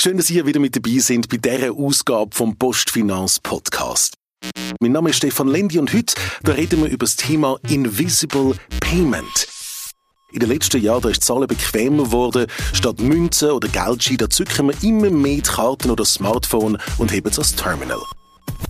Schön, 0.00 0.16
dass 0.16 0.30
ihr 0.30 0.46
wieder 0.46 0.60
mit 0.60 0.76
dabei 0.76 0.98
sind 1.00 1.28
bei 1.28 1.38
dieser 1.38 1.72
Ausgabe 1.72 2.30
vom 2.32 2.56
Postfinanz 2.56 3.40
Podcast. 3.40 4.14
Mein 4.78 4.92
Name 4.92 5.10
ist 5.10 5.16
Stefan 5.16 5.48
Lendi 5.48 5.76
und 5.80 5.92
heute 5.92 6.14
da 6.44 6.52
reden 6.52 6.84
wir 6.84 6.88
über 6.88 7.04
das 7.04 7.16
Thema 7.16 7.58
Invisible 7.68 8.54
Payment. 8.78 9.48
In 10.30 10.38
den 10.38 10.50
letzten 10.50 10.80
Jahren 10.80 11.02
da 11.02 11.08
ist 11.08 11.24
Zahlen 11.24 11.48
bequemer 11.48 12.04
geworden. 12.04 12.46
Statt 12.74 13.00
Münzen 13.00 13.50
oder 13.50 13.66
Geldschein, 13.66 14.18
da 14.18 14.30
zücken 14.30 14.68
wir 14.68 14.88
immer 14.88 15.10
mehr 15.10 15.34
die 15.34 15.42
Karten 15.42 15.90
oder 15.90 16.04
das 16.04 16.14
Smartphone 16.14 16.78
und 16.98 17.10
heben 17.10 17.28
es 17.30 17.38
als 17.40 17.56
Terminal. 17.56 17.98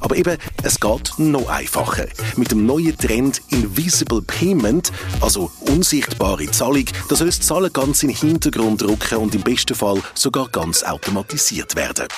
Aber 0.00 0.16
eben, 0.16 0.39
es 0.62 0.79
geht 0.79 1.18
noch 1.18 1.48
einfacher. 1.48 2.07
Mit 2.37 2.50
dem 2.50 2.66
neuen 2.66 2.96
Trend 2.96 3.43
Invisible 3.48 4.23
Payment, 4.23 4.93
also 5.20 5.50
unsichtbare 5.61 6.50
Zahlung, 6.50 6.84
das 7.09 7.41
Zahlen 7.41 7.73
ganz 7.73 8.02
in 8.02 8.09
den 8.09 8.16
Hintergrund 8.16 8.82
rücken 8.82 9.19
und 9.19 9.34
im 9.34 9.43
besten 9.43 9.74
Fall 9.74 10.01
sogar 10.14 10.48
ganz 10.48 10.82
automatisiert 10.82 11.77
werden. 11.77 12.09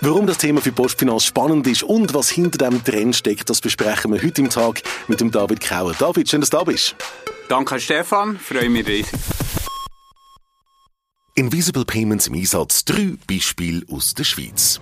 Warum 0.00 0.26
das 0.26 0.38
Thema 0.38 0.60
für 0.60 0.72
Postfinanz 0.72 1.24
spannend 1.24 1.66
ist 1.66 1.82
und 1.82 2.14
was 2.14 2.28
hinter 2.28 2.58
dem 2.58 2.84
Trend 2.84 3.16
steckt, 3.16 3.50
das 3.50 3.60
besprechen 3.60 4.12
wir 4.12 4.22
heute 4.22 4.42
im 4.42 4.50
Tag 4.50 4.82
mit 5.08 5.20
dem 5.20 5.30
David 5.30 5.60
Kauer. 5.60 5.94
David, 5.98 6.28
schön, 6.28 6.40
dass 6.40 6.50
du 6.50 6.58
da 6.58 6.64
bist. 6.64 6.94
Danke, 7.48 7.80
Stefan. 7.80 8.38
Freue 8.38 8.68
mich 8.68 8.86
riesig. 8.86 9.06
Invisible 11.34 11.84
Payments 11.84 12.26
im 12.26 12.34
Einsatz. 12.34 12.84
Drei 12.84 13.14
Beispiele 13.26 13.82
aus 13.90 14.12
der 14.14 14.24
Schweiz. 14.24 14.80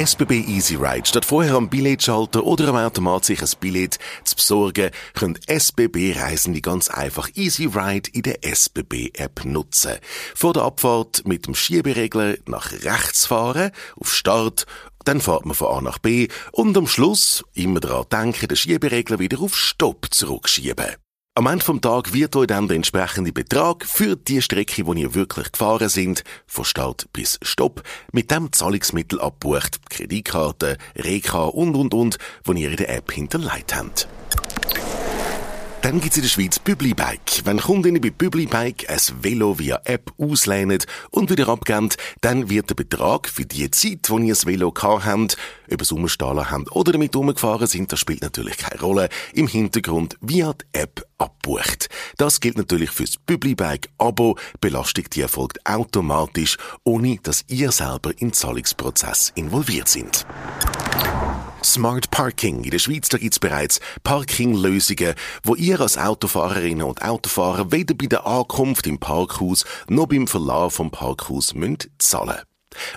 SBB 0.00 0.48
Easy 0.48 0.76
Ride. 0.76 1.06
Statt 1.06 1.26
vorher 1.26 1.56
am 1.56 1.68
Billetschalter 1.68 2.42
oder 2.44 2.68
am 2.68 2.76
Automat 2.76 3.26
sich 3.26 3.42
ein 3.42 3.50
Billett 3.60 3.98
zu 4.24 4.34
besorgen, 4.34 4.92
können 5.12 5.38
SBB-Reisende 5.46 6.62
ganz 6.62 6.88
einfach 6.88 7.28
Easy 7.34 7.66
Ride 7.66 8.08
in 8.14 8.22
der 8.22 8.42
SBB-App 8.42 9.44
nutzen. 9.44 9.98
Vor 10.34 10.54
der 10.54 10.62
Abfahrt 10.62 11.26
mit 11.26 11.46
dem 11.46 11.54
Schieberegler 11.54 12.36
nach 12.46 12.72
rechts 12.72 13.26
fahren, 13.26 13.72
auf 13.96 14.14
Start 14.14 14.64
dann 15.04 15.20
fährt 15.20 15.44
man 15.44 15.54
von 15.54 15.68
A 15.68 15.80
nach 15.82 15.98
B 15.98 16.28
und 16.52 16.78
am 16.78 16.86
Schluss 16.86 17.44
immer 17.52 17.80
daran 17.80 18.06
denken, 18.10 18.48
den 18.48 18.56
Schieberegler 18.56 19.18
wieder 19.18 19.40
auf 19.40 19.54
Stopp 19.54 20.06
zurückschieben. 20.10 20.96
Am 21.36 21.46
Ende 21.46 21.64
vom 21.64 21.80
Tag 21.80 22.12
wird 22.12 22.34
euch 22.34 22.48
dann 22.48 22.66
der 22.66 22.74
entsprechende 22.74 23.32
Betrag 23.32 23.86
für 23.86 24.16
die 24.16 24.42
Strecke, 24.42 24.82
die 24.82 25.00
ihr 25.00 25.14
wirklich 25.14 25.52
gefahren 25.52 25.88
sind, 25.88 26.24
von 26.48 26.64
Start 26.64 27.06
bis 27.12 27.38
Stopp, 27.42 27.84
mit 28.10 28.32
dem 28.32 28.52
Zahlungsmittel 28.52 29.20
abbucht, 29.20 29.78
Kreditkarte, 29.88 30.76
Reka 30.96 31.44
und 31.44 31.76
und 31.76 31.94
und, 31.94 32.18
wo 32.42 32.52
ihr 32.52 32.72
in 32.72 32.76
der 32.76 32.96
App 32.96 33.12
hinterlegt 33.12 33.76
habt. 33.76 34.08
Dann 35.82 35.98
gibt's 35.98 36.18
in 36.18 36.22
der 36.22 36.28
Schweiz 36.28 36.58
Publibike. 36.58 37.40
Wenn 37.44 37.58
Kundinnen 37.58 38.02
bei 38.02 38.10
Publibike 38.10 38.90
ein 38.90 39.00
Velo 39.22 39.58
via 39.58 39.80
App 39.84 40.12
auslehnen 40.18 40.78
und 41.10 41.30
wieder 41.30 41.48
abgeben, 41.48 41.88
dann 42.20 42.50
wird 42.50 42.68
der 42.68 42.74
Betrag 42.74 43.26
für 43.28 43.46
die 43.46 43.70
Zeit, 43.70 44.10
wo 44.10 44.18
ihr 44.18 44.28
das 44.28 44.44
Velo 44.44 44.72
gehabt 44.72 45.06
habt, 45.06 45.38
ob 45.72 45.80
es 45.80 45.90
umstahlen 45.90 46.50
habt 46.50 46.70
oder 46.72 46.92
damit 46.92 47.16
umgefahren 47.16 47.66
sind, 47.66 47.90
das 47.92 48.00
spielt 48.00 48.20
natürlich 48.20 48.58
keine 48.58 48.80
Rolle, 48.80 49.08
im 49.32 49.46
Hintergrund 49.46 50.18
via 50.20 50.52
die 50.52 50.78
App 50.78 51.02
abbucht. 51.16 51.88
Das 52.18 52.40
gilt 52.40 52.58
natürlich 52.58 52.90
fürs 52.90 53.16
Publibike-Abo, 53.16 54.36
Belastung 54.60 55.04
die 55.10 55.22
erfolgt 55.22 55.64
automatisch, 55.64 56.58
ohne 56.84 57.16
dass 57.22 57.44
ihr 57.48 57.72
selber 57.72 58.12
im 58.18 58.34
Zahlungsprozess 58.34 59.32
involviert 59.34 59.88
sind. 59.88 60.26
Smart 61.64 62.10
Parking. 62.10 62.64
In 62.64 62.70
der 62.70 62.78
Schweiz 62.78 63.08
da 63.08 63.18
gibt's 63.18 63.38
bereits 63.38 63.80
Parkinglösungen, 64.02 65.14
wo 65.42 65.54
ihr 65.54 65.80
als 65.80 65.98
Autofahrerinnen 65.98 66.86
und 66.86 67.02
Autofahrer 67.02 67.72
weder 67.72 67.94
bei 67.94 68.06
der 68.06 68.26
Ankunft 68.26 68.86
im 68.86 68.98
Parkhaus 68.98 69.64
noch 69.88 70.06
beim 70.06 70.26
Verlassen 70.26 70.70
vom 70.70 70.90
Parkhaus 70.90 71.54
müsst 71.54 71.90
zahlen. 71.98 72.40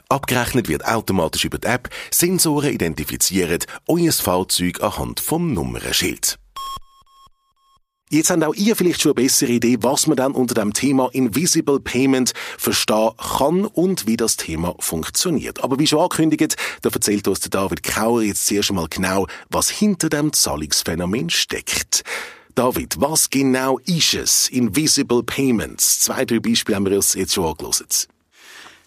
Abgerechnet 0.10 0.68
wird 0.68 0.86
automatisch 0.86 1.46
über 1.46 1.58
die 1.58 1.68
App, 1.68 1.90
Sensoren 2.12 2.74
identifizieren 2.74 3.60
euer 3.88 4.12
Fahrzeug 4.12 4.82
anhand 4.82 5.20
vom 5.20 5.54
Nummernschild. 5.54 6.38
Jetzt 8.14 8.30
habt 8.30 8.44
auch 8.44 8.54
ihr 8.54 8.76
vielleicht 8.76 9.02
schon 9.02 9.14
eine 9.14 9.24
bessere 9.24 9.54
Idee, 9.54 9.80
was 9.82 10.06
man 10.06 10.16
dann 10.16 10.34
unter 10.34 10.54
dem 10.54 10.72
Thema 10.72 11.10
Invisible 11.14 11.80
Payment 11.80 12.34
verstehen 12.60 13.10
kann 13.18 13.66
und 13.66 14.06
wie 14.06 14.18
das 14.18 14.38
Thema 14.38 14.76
funktioniert. 14.78 15.64
Aber 15.64 15.80
wie 15.80 15.88
schon 15.88 15.98
angekündigt, 15.98 16.56
da 16.84 16.92
erzählt 16.92 17.28
uns 17.28 17.40
der 17.40 17.50
David 17.50 17.82
Kauer 17.82 18.22
jetzt 18.22 18.46
zuerst 18.46 18.70
einmal 18.70 18.86
genau, 18.88 19.26
was 19.50 19.72
hinter 19.72 20.10
dem 20.10 20.32
Zahlungsphänomen 20.32 21.32
steckt. 21.32 22.04
David, 22.54 23.02
was 23.02 23.32
genau 23.32 23.80
ist 23.80 24.14
es? 24.14 24.48
Invisible 24.50 25.24
Payments. 25.24 26.02
Zwei, 26.02 26.24
drei 26.24 26.38
Beispiele 26.38 26.76
haben 26.76 26.86
wir 26.86 26.96
uns 26.96 27.16
jetzt 27.16 27.34
schon 27.34 27.46
angelesen. 27.46 27.88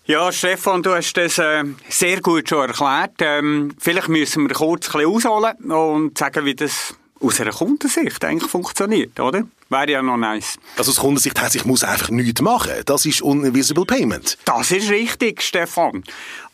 Ja, 0.05 0.31
Stefan, 0.31 0.85
du 0.85 0.95
hast 0.95 1.15
das 1.15 1.39
äh, 1.39 1.65
sehr 1.89 2.21
gut 2.21 2.49
schon 2.49 2.69
erklärt. 2.69 3.15
Ähm, 3.19 3.75
vielleicht 3.77 4.09
müssen 4.09 4.47
wir 4.47 4.55
kurz 4.55 4.87
ein 4.95 5.03
bisschen 5.03 5.11
ausholen 5.11 5.73
und 5.73 6.17
sagen, 6.17 6.45
wie 6.45 6.55
das 6.55 6.95
aus 7.21 7.41
einer 7.41 7.53
Kundensicht 7.53 8.25
eigentlich 8.25 8.51
funktioniert, 8.51 9.19
oder? 9.19 9.45
Wäre 9.69 9.91
ja 9.91 10.03
noch 10.03 10.17
nice. 10.17 10.59
Also 10.77 10.93
aus 10.93 10.99
Kundensicht 10.99 11.41
heisst, 11.41 11.57
ich 11.57 11.65
muss 11.65 11.83
einfach 11.83 12.11
nichts 12.11 12.41
machen. 12.41 12.73
Das 12.85 13.05
ist 13.05 13.23
Uninvisible 13.23 13.85
Payment. 13.85 14.39
Das 14.45 14.71
ist 14.71 14.91
richtig, 14.91 15.43
Stefan. 15.43 16.05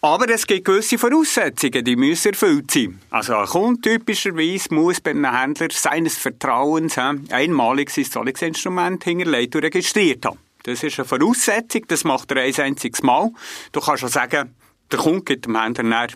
Aber 0.00 0.28
es 0.30 0.46
gibt 0.46 0.64
gewisse 0.64 0.96
Voraussetzungen, 0.98 1.84
die 1.84 1.96
müssen 1.96 2.32
erfüllt 2.32 2.70
sein. 2.70 3.00
Also 3.10 3.36
ein 3.36 3.46
Kunde 3.46 3.80
typischerweise 3.82 4.72
muss 4.74 5.00
bei 5.00 5.10
einem 5.10 5.30
Händler 5.30 5.68
seines 5.72 6.16
Vertrauens 6.16 6.96
einmalig 6.96 7.90
sein 7.90 8.04
Zahlungsinstrument 8.04 9.04
hinterlegt 9.04 9.54
und 9.54 9.64
registriert 9.64 10.24
haben. 10.24 10.38
Das 10.62 10.82
ist 10.82 10.98
eine 10.98 11.06
Voraussetzung, 11.06 11.82
das 11.88 12.04
macht 12.04 12.30
er 12.30 12.42
ein 12.42 12.54
einziges 12.54 13.02
Mal. 13.02 13.30
Du 13.72 13.80
kannst 13.80 14.02
ja 14.02 14.08
sagen, 14.08 14.54
der 14.90 14.98
Kunde 14.98 15.22
gibt 15.22 15.46
dem 15.46 15.60
Händler 15.60 16.08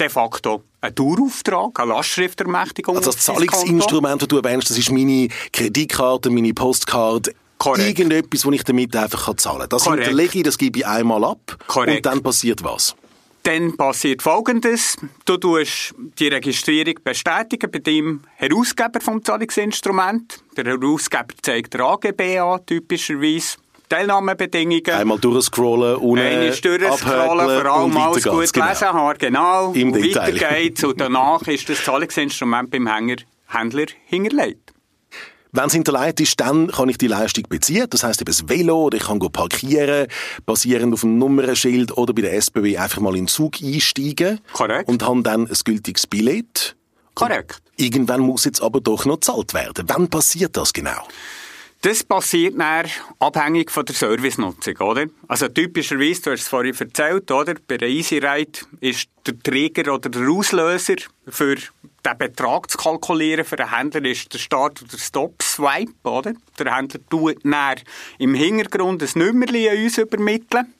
de 0.00 0.08
facto 0.08 0.62
ein 0.80 0.94
Dauerauftrag, 0.94 1.80
eine 1.80 1.92
Lastschriftermächtigung. 1.92 2.96
Also 2.96 3.10
das 3.10 3.20
Zahlungsinstrument, 3.20 4.22
das 4.22 4.28
du 4.28 4.36
erwähnst, 4.36 4.70
das 4.70 4.78
ist 4.78 4.90
meine 4.90 5.28
Kreditkarte, 5.52 6.30
meine 6.30 6.54
Postkarte. 6.54 7.34
Korrekt. 7.58 7.98
Irgendetwas, 7.98 8.46
wo 8.46 8.52
ich 8.52 8.62
damit 8.62 8.94
einfach 8.94 9.34
zahlen 9.34 9.60
kann. 9.60 9.68
Das 9.70 9.84
Korrekt. 9.84 10.04
hinterlege 10.04 10.38
ich, 10.38 10.44
das 10.44 10.58
gebe 10.58 10.78
ich 10.78 10.86
einmal 10.86 11.24
ab. 11.24 11.56
Korrekt. 11.66 11.96
Und 11.96 12.06
dann 12.06 12.22
passiert 12.22 12.62
was? 12.62 12.94
Dann 13.42 13.76
passiert 13.76 14.22
Folgendes. 14.22 14.96
Du 15.24 15.36
tust 15.38 15.94
die 16.18 16.28
Registrierung 16.28 16.94
bestätigen 17.02 17.70
bei 17.70 17.78
deinem 17.78 18.20
Herausgeber 18.36 19.00
vom 19.00 19.24
Zahlungsinstrument. 19.24 20.44
Der 20.56 20.66
Herausgeber 20.66 21.34
zeigt 21.42 21.74
der 21.74 21.80
AGB 21.80 22.38
an, 22.38 22.64
typischerweise. 22.66 23.56
Teilnahmebedingungen. 23.88 24.90
Einmal 24.90 25.18
durchscrollen, 25.18 25.96
ohne 25.96 26.22
Einmal 26.22 26.50
durchscrollen, 26.50 27.62
vor 27.62 27.72
allem 27.72 27.96
alles 27.96 28.24
gut 28.24 28.52
genau. 28.52 28.68
lesen 28.68 28.88
haben, 28.88 29.18
genau. 29.18 29.72
Im 29.72 29.92
und 29.92 30.02
Detail. 30.02 30.34
weiter 30.34 30.54
geht's 30.54 30.84
und 30.84 31.00
danach 31.00 31.42
ist 31.42 31.68
das 31.68 31.84
Zahlungsinstrument 31.84 32.70
beim 32.70 32.86
Hänger, 32.86 33.16
Händler 33.46 33.86
hinterlegt. 34.06 34.72
Wenn 35.50 35.64
es 35.64 35.72
hinterlegt 35.72 36.20
ist, 36.20 36.38
dann 36.40 36.68
kann 36.68 36.90
ich 36.90 36.98
die 36.98 37.06
Leistung 37.06 37.44
beziehen. 37.48 37.86
Das 37.88 38.02
heisst, 38.02 38.20
eben 38.20 38.30
das 38.30 38.48
Velo 38.48 38.84
oder 38.84 38.98
ich 38.98 39.04
kann 39.04 39.18
parkieren, 39.18 40.06
basierend 40.44 40.92
auf 40.92 41.04
einem 41.04 41.18
Nummernschild 41.18 41.96
oder 41.96 42.12
bei 42.12 42.22
der 42.22 42.34
SBB 42.34 42.78
einfach 42.78 43.00
mal 43.00 43.16
in 43.16 43.22
den 43.22 43.28
Zug 43.28 43.56
einsteigen. 43.62 44.40
Korrekt. 44.52 44.88
Und 44.88 45.02
haben 45.02 45.22
dann 45.22 45.46
ein 45.46 45.56
gültiges 45.64 46.06
Billett. 46.06 46.76
Korrekt. 47.14 47.62
Und 47.78 47.84
irgendwann 47.84 48.20
muss 48.20 48.44
jetzt 48.44 48.62
aber 48.62 48.80
doch 48.80 49.06
noch 49.06 49.16
gezahlt 49.16 49.54
werden. 49.54 49.86
Wann 49.88 50.08
passiert 50.08 50.56
das 50.56 50.72
genau? 50.72 51.08
Das 51.82 52.02
passiert 52.02 52.58
dann 52.58 52.86
abhängig 53.20 53.70
von 53.70 53.84
der 53.84 53.94
Servicenutzung, 53.94 54.76
oder? 54.78 55.06
Also 55.28 55.46
typischerweise, 55.46 56.22
du 56.22 56.30
hast 56.32 56.40
es 56.40 56.48
vorhin 56.48 56.74
erzählt, 56.74 57.30
oder? 57.30 57.54
Bei 57.68 57.76
der 57.76 57.88
EasyRide 57.88 58.58
ist 58.80 59.08
der 59.24 59.38
Trigger 59.38 59.94
oder 59.94 60.08
der 60.08 60.28
Auslöser 60.28 60.96
für 61.28 61.54
den 61.54 62.18
Betrag 62.18 62.68
zu 62.68 62.78
kalkulieren 62.78 63.44
für 63.44 63.56
den 63.56 63.70
Händler 63.70 64.04
ist 64.06 64.32
der 64.32 64.38
Start- 64.38 64.82
oder 64.82 64.98
Stop-Swipe, 64.98 65.92
oder? 66.02 66.34
Der 66.58 66.74
Händler 66.74 67.00
tut 67.08 67.44
dann 67.44 67.76
im 68.18 68.34
Hintergrund 68.34 69.02
ein 69.02 69.10
Nummerli 69.14 69.68
an 69.70 69.76
uns 69.76 69.98
übermitteln. 69.98 70.74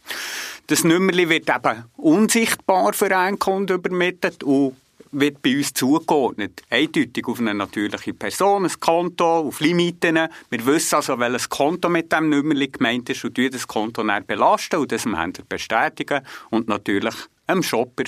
Das 0.67 0.83
Nummerli 0.83 1.29
wird 1.29 1.49
eben 1.49 1.85
unsichtbar 1.97 2.93
für 2.93 3.17
einen 3.17 3.39
Kunden 3.39 3.75
übermittelt 3.75 4.43
und 4.43 4.77
wird 5.13 5.43
bei 5.43 5.57
uns 5.57 5.73
zugeordnet. 5.73 6.63
Eindeutig 6.71 7.27
auf 7.27 7.41
eine 7.41 7.55
natürliche 7.55 8.15
Person, 8.15 8.65
ein 8.65 8.81
Konto, 8.81 9.39
auf 9.39 9.61
Limiten. 9.61 10.19
Wir 10.51 10.67
wissen 10.67 10.97
also, 10.97 11.19
welches 11.19 11.49
Konto 11.49 11.89
mit 11.89 12.13
dem 12.13 12.29
Nummer 12.29 12.55
gemeint 12.55 13.09
ist 13.11 13.25
und 13.25 13.37
wir 13.37 13.51
das 13.51 13.67
Konto 13.67 14.03
dann 14.03 14.27
belasten 14.27 14.77
und 14.77 14.93
das 14.93 15.03
dem 15.03 15.19
Händler 15.19 15.45
bestätigen 15.49 16.21
und 16.51 16.69
natürlich 16.69 17.15
einem 17.47 17.63
Shopper 17.63 18.05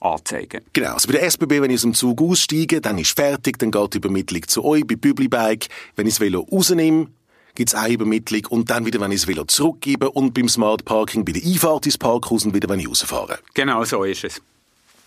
anzeigen. 0.00 0.62
Genau, 0.72 0.94
also 0.94 1.08
bei 1.08 1.18
der 1.18 1.24
SBB, 1.24 1.60
wenn 1.60 1.70
ich 1.70 1.76
aus 1.76 1.82
dem 1.82 1.94
Zug 1.94 2.20
aussteige, 2.22 2.80
dann 2.80 2.98
ist 2.98 3.16
fertig, 3.16 3.58
dann 3.58 3.70
geht 3.70 3.94
die 3.94 3.98
Übermittlung 3.98 4.46
zu 4.46 4.64
euch, 4.64 4.86
bei 4.86 4.96
Publibike, 4.96 5.66
wenn 5.96 6.06
ich 6.06 6.14
das 6.14 6.20
Velo 6.20 6.46
rausnehme, 6.50 7.08
gibt 7.54 7.70
es 7.70 7.74
eine 7.74 7.94
Übermittlung 7.94 8.42
und 8.50 8.70
dann 8.70 8.86
wieder, 8.86 9.00
wenn 9.00 9.10
ich 9.10 9.22
das 9.22 9.28
Velo 9.28 9.44
zurückgebe 9.44 10.10
und 10.10 10.34
beim 10.34 10.48
Smart 10.48 10.84
Parking 10.84 11.24
bei 11.24 11.32
der 11.32 11.42
Einfahrt 11.42 11.86
ins 11.86 11.98
Parkhaus 11.98 12.44
und 12.44 12.54
wieder, 12.54 12.68
wenn 12.68 12.78
ich 12.78 12.88
rausfahre. 12.88 13.40
Genau 13.54 13.82
so 13.84 14.04
ist 14.04 14.24
es. 14.24 14.40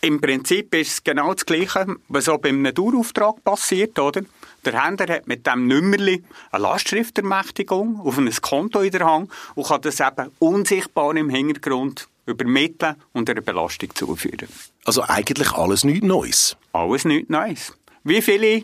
Im 0.04 0.20
Prinzip 0.20 0.74
ist 0.74 0.92
es 0.92 1.04
genau 1.04 1.32
das 1.32 1.46
Gleiche, 1.46 1.86
was 2.08 2.28
auch 2.28 2.40
bei 2.40 2.50
einem 2.50 2.74
Dauerauftrag 2.74 3.44
passiert, 3.44 4.00
oder? 4.00 4.24
Der 4.66 4.84
Händler 4.84 5.16
hat 5.16 5.28
mit 5.28 5.46
dem 5.46 5.68
Nummerli 5.68 6.24
eine 6.52 6.64
Lastschriftermächtigung 6.64 8.02
auf 8.02 8.18
ein 8.18 8.32
Konto 8.42 8.82
in 8.82 8.92
der 8.92 9.06
Hand 9.06 9.30
und 9.54 9.68
kann 9.68 9.82
das 9.82 10.00
eben 10.00 10.32
unsichtbar 10.40 11.16
im 11.16 11.30
Hintergrund 11.30 12.08
übermitteln 12.26 12.96
und 13.14 13.30
einer 13.30 13.42
Belastung 13.42 13.94
zuführen. 13.94 14.48
Also 14.86 15.04
eigentlich 15.04 15.52
alles 15.52 15.84
nichts 15.84 16.06
Neues? 16.06 16.58
Alles 16.74 17.06
nichts 17.06 17.30
Neues. 17.30 17.74
Wie 18.04 18.24
viele 18.24 18.64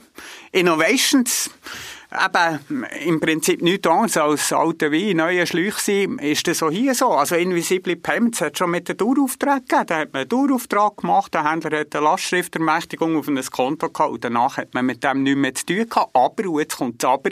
Innovations 0.52 1.52
eben 2.12 2.86
im 3.06 3.20
Prinzip 3.20 3.62
nichts 3.62 3.88
anderes 3.88 4.18
als 4.18 4.54
alte 4.54 4.92
Wein, 4.92 5.18
neue 5.18 5.46
Schläuche 5.46 6.08
ist 6.22 6.48
das 6.48 6.60
so 6.60 6.70
hier 6.70 6.96
so. 6.96 7.12
Also 7.12 7.36
Invisible 7.36 7.96
Payments 7.96 8.42
hat 8.42 8.58
schon 8.58 8.72
mit 8.72 8.88
dem 8.88 8.98
Dauerauftrag 8.98 9.68
gegeben. 9.68 9.86
Da 9.88 9.98
hat 10.00 10.14
man 10.14 10.22
einen 10.22 10.30
Dauerauftrag 10.30 10.98
gemacht, 10.98 11.34
der 11.34 11.50
Händler 11.50 11.80
hat 11.80 11.96
eine 11.96 12.06
Lastschriftermächtigung 12.06 13.18
auf 13.18 13.28
ein 13.28 13.42
Konto 13.52 13.90
gehabt 13.90 14.12
und 14.12 14.24
danach 14.24 14.58
hat 14.58 14.74
man 14.74 14.86
mit 14.86 15.04
dem 15.04 15.24
nichts 15.24 15.40
mehr 15.40 15.56
zu 15.56 15.66
tun 15.66 15.90
gehabt. 15.90 16.16
Aber, 16.16 16.50
und 16.50 16.60
jetzt 16.60 16.78
kommt 16.78 17.04
es 17.04 17.10
aber, 17.10 17.30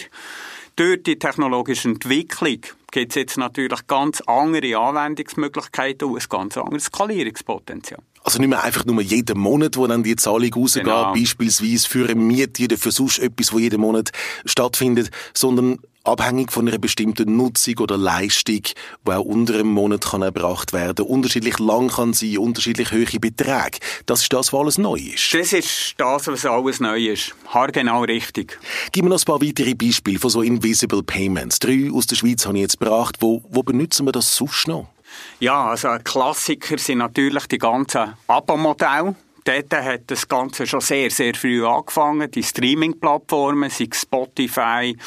durch 0.75 1.03
die 1.03 1.17
technologische 1.17 1.87
Entwicklung 1.87 2.59
gibt 2.91 3.11
es 3.11 3.15
jetzt 3.15 3.37
natürlich 3.37 3.87
ganz 3.87 4.21
andere 4.21 4.77
Anwendungsmöglichkeiten 4.77 6.09
und 6.09 6.21
ein 6.21 6.29
ganz 6.29 6.57
anderes 6.57 6.83
Skalierungspotenzial. 6.85 8.01
Also 8.25 8.39
nicht 8.39 8.49
mehr 8.49 8.63
einfach 8.63 8.85
nur 8.85 8.99
jeden 9.03 9.37
Monat, 9.37 9.77
wo 9.77 9.85
dann 9.85 10.01
die 10.01 10.15
Zahlung 10.15 10.51
rausgeht, 10.51 10.85
genau. 10.85 11.13
beispielsweise 11.13 11.87
für 11.87 12.09
eine 12.09 12.15
Miete 12.15 12.63
oder 12.63 12.75
für 12.75 12.89
sonst 12.89 13.19
etwas, 13.19 13.53
wo 13.53 13.59
jeden 13.59 13.79
Monat 13.79 14.09
stattfindet, 14.45 15.11
sondern 15.35 15.77
abhängig 16.03 16.51
von 16.51 16.67
einer 16.67 16.79
bestimmten 16.79 17.37
Nutzung 17.37 17.77
oder 17.77 17.97
Leistung, 17.97 18.61
die 19.07 19.11
auch 19.11 19.21
unter 19.21 19.53
einem 19.53 19.67
Monat 19.67 20.05
kann 20.05 20.23
erbracht 20.23 20.73
werden, 20.73 21.05
unterschiedlich 21.05 21.59
lang 21.59 21.89
kann 21.89 22.13
sein, 22.13 22.39
unterschiedlich 22.39 22.91
hohe 22.91 23.19
Beträge. 23.19 23.77
Das 24.07 24.23
ist 24.23 24.33
das, 24.33 24.51
was 24.51 24.59
alles 24.59 24.77
neu 24.79 24.97
ist. 24.97 25.31
Das 25.31 25.53
ist 25.53 25.93
das, 25.99 26.25
was 26.25 26.47
alles 26.47 26.79
neu 26.79 27.09
ist. 27.09 27.35
Haargenau 27.49 28.05
richtig. 28.05 28.59
Gib 28.91 29.03
mir 29.03 29.11
noch 29.11 29.19
ein 29.19 29.25
paar 29.25 29.39
weitere 29.39 29.75
Beispiele 29.75 30.17
von 30.17 30.31
so 30.31 30.41
Invisible 30.41 31.03
Payments. 31.03 31.59
Drei 31.59 31.91
aus 31.93 32.07
der 32.07 32.15
Schweiz 32.15 32.47
habe 32.47 32.57
ich 32.57 32.63
jetzt 32.63 32.79
gebracht. 32.79 33.17
Wo, 33.19 33.43
wo 33.51 33.61
benutzen 33.61 34.07
wir 34.07 34.11
das 34.13 34.35
sonst 34.35 34.67
noch? 34.67 34.94
Ja, 35.39 35.65
also 35.65 35.89
Klassiker 36.03 36.77
sind 36.77 36.99
natürlich 36.99 37.47
die 37.47 37.57
ganzen 37.57 38.13
Abo-Modelle. 38.27 39.15
Dort 39.45 39.73
hat 39.75 40.01
das 40.07 40.27
Ganze 40.27 40.65
schon 40.65 40.81
sehr, 40.81 41.11
sehr 41.11 41.35
früh 41.35 41.63
angefangen. 41.63 42.31
Die 42.31 42.41
Streaming-Plattformen, 42.41 43.69
sei 43.69 43.87
es 43.91 44.01
Spotify, 44.01 44.97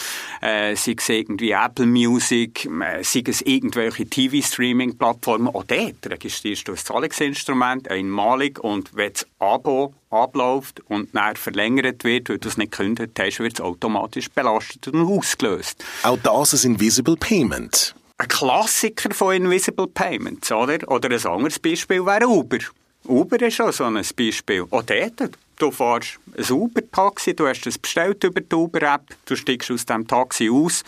äh, 0.41 0.77
sei 0.77 0.95
es 0.97 1.09
irgendwie 1.09 1.51
Apple 1.51 1.87
Music, 1.87 2.65
äh, 2.67 3.03
sei 3.03 3.25
es 3.27 3.43
irgendwelche 3.43 4.07
TV-Streaming-Plattformen. 4.07 5.49
Auch 5.49 5.65
dort 5.65 6.07
registrierst 6.07 6.69
du 6.69 6.73
ein 6.73 6.79
Zahlungsinstrument 6.79 7.91
einmalig 7.91 8.61
und 8.61 8.95
wenn 8.95 9.13
das 9.13 9.27
Abo 9.41 9.93
abläuft 10.09 10.83
und 10.87 11.17
dann 11.17 11.35
verlängert 11.35 12.05
wird, 12.05 12.29
weil 12.29 12.39
du 12.39 12.49
es 12.49 12.57
nicht 12.57 12.71
gekündigt 12.71 13.19
hast, 13.19 13.41
wird 13.41 13.55
es 13.55 13.61
automatisch 13.61 14.31
belastet 14.31 14.87
und 14.87 15.05
ausgelöst. 15.05 15.85
Auch 16.05 16.19
das 16.23 16.53
ist 16.53 16.65
Invisible 16.65 17.17
Payment 17.17 17.93
ein 18.19 18.29
Klassiker 18.29 19.15
von 19.15 19.35
Invisible 19.35 19.87
Payments, 19.87 20.51
oder? 20.51 20.79
Oder 20.89 21.11
ein 21.11 21.27
anderes 21.27 21.59
Beispiel 21.59 22.05
wäre 22.05 22.27
Uber. 22.27 22.59
Uber 23.05 23.41
ist 23.41 23.61
auch 23.61 23.73
so 23.73 23.85
ein 23.85 23.95
Beispiel. 24.17 24.67
Auch 24.71 24.83
dort, 24.83 25.39
du 25.57 25.71
fährst 25.71 26.19
ein 26.37 26.51
Uber-Taxi, 26.51 27.35
du 27.35 27.47
hast 27.47 27.67
es 27.67 27.79
bestellt 27.79 28.23
über 28.25 28.41
die 28.41 28.55
Uber-App, 28.55 29.03
du 29.25 29.37
steigst 29.37 29.71
aus 29.71 29.87
dem 29.87 30.07
Taxi 30.07 30.51
aus. 30.51 30.83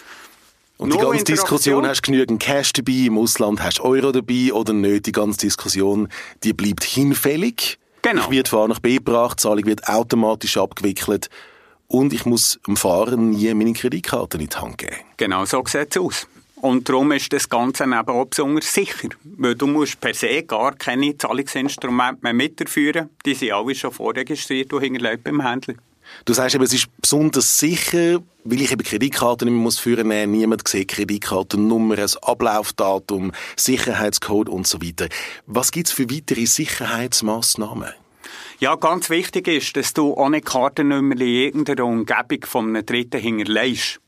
Und 0.77 0.93
die 0.93 0.99
ganze 0.99 1.25
Diskussion, 1.25 1.87
hast 1.87 2.03
du 2.03 2.11
genügend 2.11 2.43
Cash 2.43 2.73
dabei, 2.73 3.07
im 3.07 3.19
Ausland 3.19 3.63
hast 3.63 3.79
du 3.79 3.85
Euro 3.85 4.13
dabei 4.13 4.53
oder 4.53 4.73
nicht, 4.73 5.07
die 5.07 5.13
ganze 5.13 5.39
Diskussion, 5.41 6.09
die 6.43 6.53
bleibt 6.53 6.85
hinfällig. 6.85 7.79
Genau. 8.03 8.23
Ich 8.25 8.31
werde 8.31 8.51
von 8.51 8.59
A 8.61 8.69
nach 8.69 8.81
B 8.81 8.97
gebracht, 8.97 9.39
die 9.39 9.43
Zahlung 9.43 9.67
wird 9.67 9.87
automatisch 9.87 10.57
abgewickelt 10.57 11.29
und 11.87 12.13
ich 12.15 12.25
muss 12.25 12.59
dem 12.67 12.77
Fahrer 12.77 13.17
nie 13.17 13.53
meine 13.53 13.75
Kreditkarte 13.75 14.39
in 14.39 14.49
die 14.49 14.57
Hand 14.57 14.79
geben. 14.79 14.97
Genau 15.19 15.45
so 15.45 15.63
sieht 15.67 15.95
es 15.95 16.01
aus. 16.01 16.27
Und 16.61 16.89
darum 16.89 17.13
ist 17.13 17.33
das 17.33 17.49
Ganze 17.49 17.85
eben 17.85 17.95
auch 17.95 18.27
besonders 18.27 18.73
sicher. 18.73 19.09
Weil 19.25 19.55
du 19.55 19.67
musst 19.67 20.01
per 20.01 20.15
se 20.15 20.43
gar 20.43 20.75
keine 20.75 21.17
Zahlungsinstrumente 21.17 22.19
mehr 22.23 22.35
mitführen. 22.35 23.09
Die 23.25 23.35
sind 23.35 23.53
alle 23.53 23.75
schon 23.75 23.93
vorregistriert 23.93 24.73
und 24.73 24.83
hinterlegt 24.83 25.25
beim 25.25 25.41
Händler. 25.41 25.75
Du 26.25 26.35
sagst 26.35 26.55
eben, 26.55 26.65
es 26.65 26.75
ist 26.75 26.89
besonders 27.01 27.59
sicher, 27.59 28.21
weil 28.45 28.61
ich 28.61 28.73
eben 28.73 28.83
Kreditkarten 28.83 29.47
nicht 29.47 29.55
mehr 29.55 29.63
muss 29.63 29.79
führen 29.79 30.09
muss. 30.09 30.27
Niemand 30.27 30.67
sieht 30.67 30.89
Kreditkartennummer, 30.89 31.99
ein 31.99 32.11
Ablaufdatum, 32.23 33.33
Sicherheitscode 33.57 34.49
und 34.49 34.67
so 34.67 34.83
weiter. 34.83 35.09
Was 35.47 35.71
gibt 35.71 35.89
es 35.89 35.93
für 35.93 36.11
weitere 36.11 36.47
Sicherheitsmaßnahmen? 36.47 37.91
Ja, 38.59 38.75
ganz 38.75 39.09
wichtig 39.09 39.49
ist, 39.49 39.77
dass 39.77 39.95
du 39.95 40.13
ohne 40.13 40.43
Kartennummer 40.43 41.15
in 41.15 41.21
irgendeiner 41.21 41.87
Umgebung 41.87 42.45
von 42.45 42.69
einem 42.69 42.85
Dritten 42.85 43.21
hinterlegst 43.21 44.01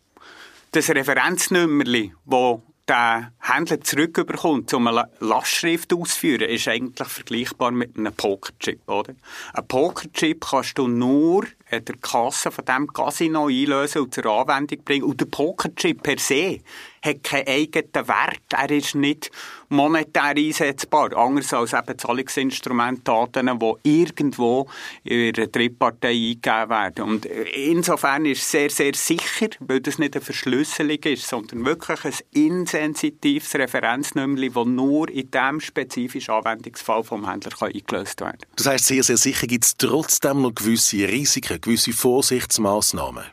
das 0.73 0.89
Referenznummerli, 0.89 2.13
wo 2.25 2.63
der 2.89 3.33
Händler 3.41 3.81
zurückbekommt, 3.83 4.73
um 4.75 4.89
eine 4.89 5.09
Lastschrift 5.21 5.93
auszuführen, 5.93 6.49
ist 6.49 6.67
eigentlich 6.67 7.09
vergleichbar 7.09 7.71
mit 7.71 7.97
einem 7.97 8.13
Pokerchip, 8.13 8.89
oder? 8.89 9.15
Ein 9.53 9.69
Pokerchip 9.69 10.45
kannst 10.51 10.79
du 10.79 10.89
nur 10.89 11.47
der 11.81 11.97
Kasse 11.97 12.51
von 12.51 12.65
diesem 12.65 12.87
Casino 12.87 13.47
einlösen 13.47 14.03
und 14.03 14.15
zur 14.15 14.27
Anwendung 14.27 14.85
bringen. 14.85 15.05
Und 15.05 15.21
der 15.21 15.27
Pokerchip 15.27 16.03
per 16.03 16.19
se 16.19 16.61
hat 17.05 17.25
keinen 17.25 17.49
eigenen 17.49 18.09
Wert. 18.09 18.43
Er 18.51 18.71
ist 18.71 18.95
nicht 18.95 19.31
monetär 19.69 20.37
einsetzbar. 20.37 21.17
Anders 21.17 21.53
als 21.53 21.73
eben 21.73 21.99
Zahlungsinstrumentdaten, 21.99 23.59
die 23.59 23.99
irgendwo 24.01 24.69
in 25.03 25.35
einer 25.35 25.47
Drittpartei 25.49 26.11
eingegeben 26.11 26.71
werden. 26.71 27.05
Und 27.05 27.25
insofern 27.27 28.27
ist 28.27 28.43
es 28.43 28.51
sehr, 28.51 28.71
sehr 28.71 28.95
sicher, 28.95 29.49
weil 29.61 29.81
das 29.81 29.99
nicht 29.99 30.15
eine 30.15 30.25
Verschlüsselung 30.25 30.99
ist, 31.05 31.27
sondern 31.27 31.65
wirklich 31.65 32.05
ein 32.05 32.15
insensitives 32.31 33.55
Referenznummer, 33.55 34.49
das 34.49 34.67
nur 34.67 35.09
in 35.09 35.31
diesem 35.31 35.61
spezifischen 35.61 36.35
Anwendungsfall 36.35 37.03
vom 37.03 37.29
Händler 37.29 37.51
eingelöst 37.61 38.21
werden 38.21 38.39
kann. 38.39 38.51
Das 38.57 38.67
heißt, 38.67 38.87
sehr, 38.87 39.03
sehr 39.03 39.17
sicher 39.17 39.47
gibt 39.47 39.65
es 39.65 39.77
trotzdem 39.77 40.43
noch 40.43 40.55
gewisse 40.55 41.09
Risiken, 41.09 41.61
gewisse 41.63 41.93
Vorsichtsmaßnahmen. 41.93 43.25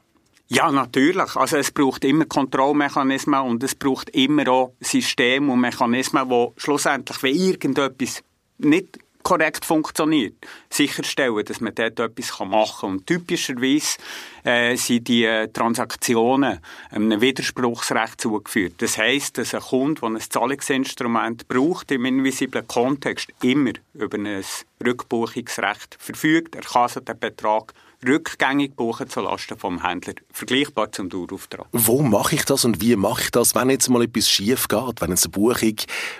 Ja, 0.51 0.71
natürlich. 0.71 1.35
Also 1.35 1.57
es 1.57 1.71
braucht 1.71 2.03
immer 2.03 2.25
Kontrollmechanismen 2.25 3.41
und 3.41 3.63
es 3.63 3.75
braucht 3.75 4.09
immer 4.09 4.47
auch 4.47 4.73
Systeme 4.79 5.51
und 5.53 5.59
Mechanismen, 5.59 6.27
die 6.27 6.47
schlussendlich, 6.57 7.21
wenn 7.21 7.35
irgendetwas 7.35 8.23
nicht 8.57 8.97
korrekt 9.21 9.63
funktioniert, 9.63 10.33
sicherstellen, 10.71 11.45
dass 11.45 11.61
man 11.61 11.75
dort 11.75 11.99
etwas 11.99 12.39
machen 12.39 12.79
kann. 12.79 12.89
Und 12.89 13.05
typischerweise 13.05 13.97
äh, 14.43 14.75
sind 14.75 15.07
die 15.07 15.25
äh, 15.25 15.47
Transaktionen 15.49 16.59
einem 16.89 17.21
Widerspruchsrecht 17.21 18.19
zugeführt. 18.19 18.73
Das 18.79 18.97
heisst, 18.97 19.37
dass 19.37 19.53
ein 19.53 19.61
Kunde, 19.61 20.01
der 20.01 20.09
ein 20.09 20.19
Zahlungsinstrument 20.19 21.47
braucht, 21.47 21.91
im 21.91 22.05
invisiblen 22.05 22.67
Kontext 22.67 23.29
immer 23.43 23.73
über 23.93 24.17
ein 24.17 24.43
Rückbuchungsrecht 24.83 25.97
verfügt. 25.99 26.55
Er 26.55 26.61
kann 26.61 26.83
also 26.83 26.99
den 26.99 27.19
Betrag 27.19 27.73
rückgängig 28.05 28.75
buchen 28.75 29.09
zulasten 29.09 29.57
vom 29.57 29.83
Händler. 29.83 30.13
Vergleichbar 30.31 30.91
zum 30.91 31.09
Dauerauftrag. 31.09 31.67
Wo 31.71 32.01
mache 32.01 32.35
ich 32.35 32.45
das 32.45 32.65
und 32.65 32.81
wie 32.81 32.95
mache 32.95 33.23
ich 33.23 33.31
das, 33.31 33.55
wenn 33.55 33.69
jetzt 33.69 33.89
mal 33.89 34.03
etwas 34.03 34.29
schief 34.29 34.67
geht, 34.67 35.01
wenn 35.01 35.09
jetzt 35.09 35.25
eine 35.25 35.31
Buchung 35.31 35.75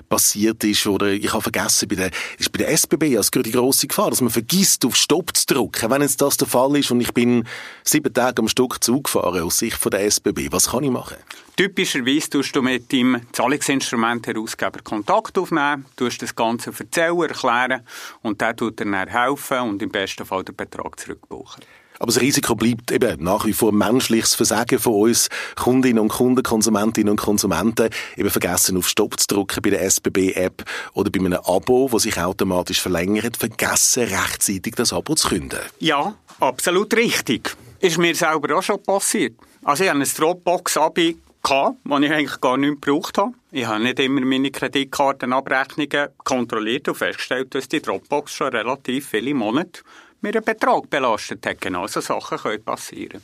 passiert 0.09 0.63
ist 0.63 0.85
oder 0.87 1.07
ich 1.07 1.31
habe 1.31 1.41
vergessen, 1.41 1.87
bei 1.87 1.95
der, 1.95 2.11
ist 2.37 2.51
bei 2.51 2.57
der 2.57 2.69
SBB 2.71 3.17
als 3.17 3.31
die 3.31 3.51
grosse 3.51 3.87
Gefahr, 3.87 4.09
dass 4.09 4.21
man 4.21 4.29
vergisst, 4.29 4.85
auf 4.85 4.95
Stopp 4.95 5.35
zu 5.35 5.45
drücken. 5.45 5.89
Wenn 5.89 6.01
jetzt 6.01 6.21
das 6.21 6.37
der 6.37 6.47
Fall 6.47 6.75
ist 6.75 6.91
und 6.91 7.01
ich 7.01 7.13
bin 7.13 7.47
sieben 7.83 8.13
Tage 8.13 8.41
am 8.41 8.47
Stück 8.47 8.83
Zug 8.83 9.05
gefahren 9.05 9.41
aus 9.41 9.59
Sicht 9.59 9.77
von 9.77 9.91
der 9.91 10.05
SBB, 10.05 10.51
was 10.51 10.71
kann 10.71 10.83
ich 10.83 10.91
machen? 10.91 11.17
Typischerweise 11.59 12.29
tust 12.29 12.55
du 12.55 12.61
mit 12.61 12.91
deinem 12.93 13.21
Zahlungsinstrument-Herausgeber 13.33 14.79
Kontakt 14.81 15.37
aufnehmen, 15.37 15.85
tust 15.97 16.21
das 16.21 16.33
Ganze 16.33 16.71
erzählen, 16.71 17.19
erklären 17.19 17.81
und 18.21 18.39
der 18.39 18.55
tut 18.55 18.79
dir 18.79 18.85
dann 18.85 19.07
helfen 19.09 19.59
und 19.59 19.81
im 19.81 19.89
besten 19.89 20.25
Fall 20.25 20.45
den 20.45 20.55
Betrag 20.55 20.97
zurückbuchen. 20.97 21.65
Aber 21.99 22.13
das 22.13 22.21
Risiko 22.21 22.55
bleibt 22.55 22.91
eben 22.91 23.21
nach 23.23 23.45
wie 23.45 23.53
vor 23.53 23.73
menschliches 23.73 24.33
Versagen 24.33 24.79
von 24.79 24.93
uns 24.93 25.27
Kundinnen 25.55 25.99
und 25.99 26.07
Kunden, 26.07 26.41
Konsumentinnen 26.43 27.11
und 27.11 27.19
Konsumenten, 27.19 27.89
eben 28.15 28.29
vergessen 28.29 28.77
auf 28.77 28.87
Stopp 28.87 29.19
zu 29.19 29.27
drücken 29.27 29.61
bei 29.61 29.69
der 29.69 29.83
SBB-App 29.83 30.63
oder 30.93 31.11
bei 31.11 31.19
einem 31.19 31.39
Abo, 31.43 31.89
das 31.91 32.03
sich 32.03 32.17
automatisch 32.17 32.81
verlängert, 32.81 33.35
vergessen 33.35 34.03
rechtzeitig 34.03 34.75
das 34.75 34.93
Abo 34.93 35.13
zu 35.15 35.27
künden. 35.27 35.59
Ja, 35.79 36.15
absolut 36.39 36.93
richtig. 36.95 37.55
Ist 37.81 37.97
mir 37.97 38.15
selber 38.15 38.57
auch 38.57 38.63
schon 38.63 38.81
passiert. 38.81 39.35
Also 39.63 39.83
ich 39.83 39.89
habe 39.89 39.99
ein 39.99 40.07
Dropbox-Abi 40.07 41.17
gehabt, 41.43 41.77
die 41.83 42.05
ich 42.05 42.11
eigentlich 42.11 42.41
gar 42.41 42.57
nicht 42.57 42.81
gebraucht 42.81 43.17
habe. 43.17 43.33
Ich 43.51 43.65
habe 43.65 43.83
nicht 43.83 43.99
immer 43.99 44.21
meine 44.21 44.51
Kreditkartenabrechnungen 44.51 46.09
kontrolliert 46.23 46.87
und 46.87 46.95
festgestellt, 46.95 47.55
dass 47.55 47.67
die 47.67 47.81
Dropbox 47.81 48.33
schon 48.33 48.49
relativ 48.49 49.09
viele 49.09 49.33
Monate 49.33 49.81
mir 50.21 50.35
einen 50.35 50.43
Betrag 50.43 50.89
belastet 50.89 51.45
hat. 51.45 51.61
Genau 51.61 51.87
so 51.87 52.01
Sachen 52.01 52.37
können 52.37 52.63
passieren. 52.63 53.21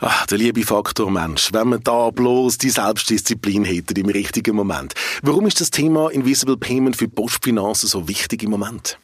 Ach, 0.00 0.26
der 0.26 0.38
liebe 0.38 0.62
Faktor 0.62 1.10
Mensch, 1.10 1.50
wenn 1.52 1.68
man 1.68 1.82
da 1.82 2.10
bloß 2.10 2.58
die 2.58 2.70
Selbstdisziplin 2.70 3.64
hätte 3.64 3.94
im 4.00 4.08
richtigen 4.08 4.56
Moment. 4.56 4.94
Warum 5.22 5.46
ist 5.46 5.60
das 5.60 5.70
Thema 5.70 6.10
Invisible 6.10 6.56
Payment 6.56 6.96
für 6.96 7.06
Postfinanzen 7.06 7.88
so 7.88 8.08
wichtig 8.08 8.42
im 8.42 8.50
Moment? 8.50 8.98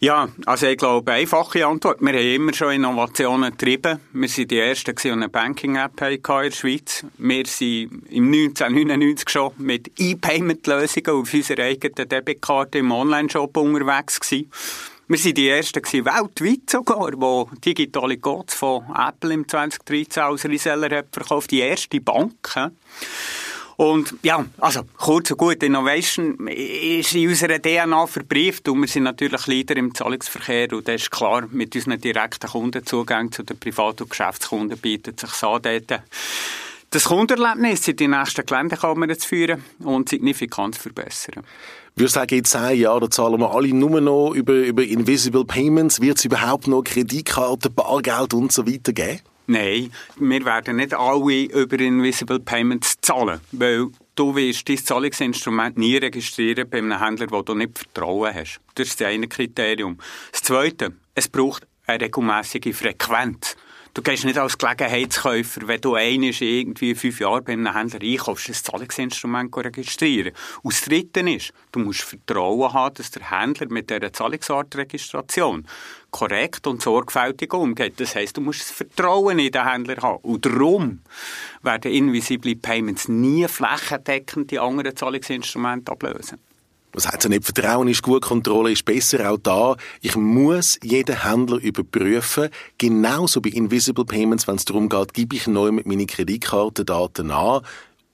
Ja, 0.00 0.28
also 0.46 0.66
ich 0.66 0.76
glaube, 0.76 1.12
einfache 1.12 1.66
Antwort. 1.66 2.00
Wir 2.00 2.12
haben 2.12 2.18
immer 2.18 2.54
schon 2.54 2.72
Innovationen 2.72 3.50
getrieben. 3.50 3.98
Wir 4.12 4.28
waren 4.28 4.48
die 4.48 4.58
Ersten, 4.58 4.94
die 4.94 5.10
eine 5.10 5.28
Banking-App 5.28 6.00
in 6.02 6.22
der 6.22 6.50
Schweiz. 6.52 7.04
Wir 7.16 7.38
waren 7.38 8.04
im 8.08 8.26
1999 8.26 9.28
schon 9.28 9.52
mit 9.58 9.90
E-Payment-Lösungen 9.98 11.20
auf 11.20 11.34
unserer 11.34 11.64
eigenen 11.64 12.08
Debitkarte 12.08 12.78
im 12.78 12.92
Online-Shop 12.92 13.56
unterwegs 13.56 14.20
gewesen. 14.20 14.50
Wir 15.10 15.18
waren 15.18 15.34
die 15.34 15.48
Ersten 15.48 15.80
gewesen, 15.80 16.04
weltweit 16.04 16.68
sogar, 16.68 17.10
die 17.10 17.74
digitale 17.74 18.18
Codes 18.18 18.54
von 18.54 18.84
Apple 18.94 19.32
im 19.32 19.48
2013 19.48 20.22
als 20.22 20.44
Reseller 20.44 20.98
hat 20.98 21.06
verkauft. 21.12 21.50
Die 21.50 21.60
erste 21.60 21.98
Bank. 21.98 22.70
Und 23.76 24.16
ja, 24.22 24.44
also 24.58 24.82
kurz 24.98 25.30
und 25.30 25.38
gut, 25.38 25.62
Innovation 25.62 26.46
ist 26.48 27.14
in 27.14 27.26
unserer 27.26 27.58
DNA 27.58 28.06
verbrieft 28.06 28.68
und 28.68 28.82
wir 28.82 28.88
sind 28.88 29.04
natürlich 29.04 29.46
Leader 29.46 29.76
im 29.76 29.94
Zahlungsverkehr 29.94 30.70
und 30.74 30.86
das 30.86 31.02
ist 31.02 31.10
klar, 31.10 31.46
mit 31.50 31.74
unseren 31.74 31.98
direkten 31.98 32.50
Kundenzugang 32.50 33.32
zu 33.32 33.44
den 33.44 33.58
Privat- 33.58 34.02
und 34.02 34.10
Geschäftskunden 34.10 34.76
bietet 34.76 35.20
sich 35.20 35.42
an, 35.42 35.62
dort 35.62 36.02
das 36.90 37.04
Kundenerlebnis 37.04 37.88
in 37.88 37.96
die 37.96 38.08
nächsten 38.08 38.44
Geländekammern 38.44 39.18
zu 39.18 39.26
führen 39.26 39.64
und 39.78 40.10
signifikant 40.10 40.74
zu 40.74 40.82
verbessern. 40.82 41.44
Würde 41.98 42.12
sagen, 42.12 42.38
in 42.38 42.44
zehn 42.44 42.78
Jahren 42.78 43.10
zahlen 43.10 43.40
wir 43.40 43.50
alle 43.52 43.74
nur 43.74 44.00
noch 44.00 44.32
über, 44.32 44.52
über 44.52 44.84
Invisible 44.84 45.44
Payments. 45.44 46.00
Wird 46.00 46.18
es 46.18 46.24
überhaupt 46.26 46.68
noch 46.68 46.84
Kreditkarten, 46.84 47.74
Bargeld 47.74 48.34
und 48.34 48.52
so 48.52 48.68
weiter 48.68 48.92
geben? 48.92 49.18
Nein, 49.48 49.90
wir 50.16 50.44
werden 50.44 50.76
nicht 50.76 50.94
alle 50.94 51.46
über 51.46 51.80
Invisible 51.80 52.38
Payments 52.38 52.98
zahlen, 53.00 53.40
weil 53.50 53.88
du 54.14 54.36
wirst 54.36 54.68
dein 54.68 54.78
Zahlungsinstrument 54.78 55.76
nie 55.76 55.96
registrieren 55.96 56.70
bei 56.70 56.78
einem 56.78 57.02
Händler, 57.02 57.26
wo 57.30 57.42
du 57.42 57.56
nicht 57.56 57.76
Vertrauen 57.76 58.32
hast. 58.32 58.60
Das 58.76 58.86
ist 58.86 59.00
das 59.00 59.08
eine 59.08 59.26
Kriterium. 59.26 59.98
Das 60.30 60.42
zweite, 60.42 60.92
es 61.16 61.28
braucht 61.28 61.66
eine 61.88 62.04
regelmäßige 62.04 62.76
Frequenz. 62.76 63.56
Du 63.98 64.04
gehst 64.04 64.24
nicht 64.24 64.38
als 64.38 64.56
Gelegenheitskäufer, 64.56 65.66
wenn 65.66 65.80
du 65.80 65.96
einisch 65.96 66.40
irgendwie 66.40 66.94
fünf 66.94 67.18
Jahre 67.18 67.42
bei 67.42 67.54
einem 67.54 67.74
Händler 67.74 68.00
einkaufst, 68.00 68.48
ein 68.48 68.54
Zahlungsinstrument 68.54 69.56
registrieren. 69.56 70.34
Und 70.62 70.72
das 70.72 70.82
Dritte 70.82 71.18
ist, 71.28 71.52
du 71.72 71.80
musst 71.80 72.02
Vertrauen 72.02 72.72
haben, 72.72 72.94
dass 72.94 73.10
der 73.10 73.28
Händler 73.28 73.66
mit 73.68 73.90
dieser 73.90 74.12
Zahlungsartregistration 74.12 75.66
korrekt 76.12 76.68
und 76.68 76.80
sorgfältig 76.80 77.52
umgeht. 77.52 77.98
Das 77.98 78.14
heisst, 78.14 78.36
du 78.36 78.40
musst 78.40 78.60
das 78.60 78.70
Vertrauen 78.70 79.40
in 79.40 79.50
den 79.50 79.68
Händler 79.68 79.96
haben. 80.00 80.22
Und 80.22 80.46
darum 80.46 81.00
werden 81.62 81.90
Invisible 81.90 82.54
Payments 82.54 83.08
nie 83.08 83.48
flächendeckend 83.48 84.52
die 84.52 84.60
anderen 84.60 84.94
Zahlungsinstrumente 84.94 85.90
ablösen. 85.90 86.38
Was 86.92 87.06
heißt 87.06 87.24
ja 87.24 87.30
nicht, 87.30 87.44
Vertrauen 87.44 87.88
ist 87.88 88.02
gut, 88.02 88.22
Kontrolle 88.22 88.72
ist 88.72 88.84
besser, 88.84 89.30
auch 89.30 89.38
da. 89.38 89.76
Ich 90.00 90.16
muss 90.16 90.78
jeden 90.82 91.22
Händler 91.22 91.58
überprüfen, 91.58 92.48
genauso 92.78 93.40
bei 93.40 93.50
Invisible 93.50 94.04
Payments, 94.04 94.48
wenn 94.48 94.56
es 94.56 94.64
darum 94.64 94.88
geht, 94.88 95.14
gebe 95.14 95.36
ich 95.36 95.46
neu 95.46 95.70
mit 95.70 95.86
meinen 95.86 96.06
Kreditkartendaten 96.06 97.30
an 97.30 97.62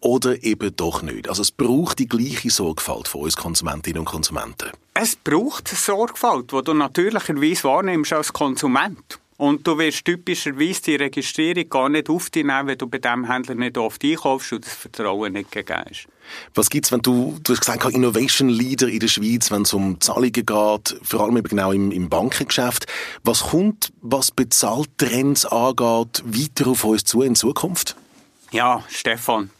oder 0.00 0.42
eben 0.44 0.74
doch 0.76 1.02
nicht. 1.02 1.28
Also 1.28 1.42
es 1.42 1.50
braucht 1.50 1.98
die 1.98 2.08
gleiche 2.08 2.50
Sorgfalt 2.50 3.08
von 3.08 3.22
uns 3.22 3.36
Konsumentinnen 3.36 4.00
und 4.00 4.04
Konsumenten. 4.04 4.70
Es 4.92 5.16
braucht 5.16 5.68
Sorgfalt, 5.68 6.52
die 6.52 6.62
du 6.62 6.74
natürlicherweise 6.74 7.64
wahrnimmst 7.64 8.12
als 8.12 8.32
Konsument. 8.32 9.18
Und 9.36 9.66
du 9.66 9.76
wirst 9.78 10.04
typischerweise 10.04 10.82
die 10.82 10.96
Registrierung 10.96 11.68
gar 11.68 11.88
nicht 11.88 12.08
auf 12.08 12.30
dich 12.30 12.44
nehmen, 12.44 12.68
wenn 12.68 12.78
du 12.78 12.86
bei 12.86 12.98
diesem 12.98 13.28
Händler 13.28 13.56
nicht 13.56 13.76
oft 13.76 14.04
einkaufst 14.04 14.52
und 14.52 14.64
das 14.64 14.74
Vertrauen 14.74 15.32
nicht 15.32 15.50
gegeben 15.50 15.82
ist. 15.90 16.06
Was 16.54 16.70
gibt's, 16.70 16.92
wenn 16.92 17.00
du, 17.00 17.36
du 17.42 17.52
hast 17.52 17.60
gesagt, 17.60 17.84
Innovation 17.92 18.48
Leader 18.48 18.86
in 18.86 19.00
der 19.00 19.08
Schweiz, 19.08 19.50
wenn 19.50 19.62
es 19.62 19.74
um 19.74 20.00
Zahlungen 20.00 20.32
geht, 20.32 20.46
vor 20.46 21.20
allem 21.20 21.36
eben 21.36 21.48
genau 21.48 21.72
im, 21.72 21.90
im 21.90 22.08
Bankengeschäft. 22.08 22.86
Was 23.24 23.48
kommt, 23.48 23.92
was 24.02 24.30
Bezahltrends 24.30 25.46
angeht, 25.46 26.22
weiter 26.24 26.70
auf 26.70 26.84
uns 26.84 27.04
zu 27.04 27.22
in 27.22 27.34
Zukunft? 27.34 27.96
Ja, 28.52 28.84
Stefan. 28.88 29.50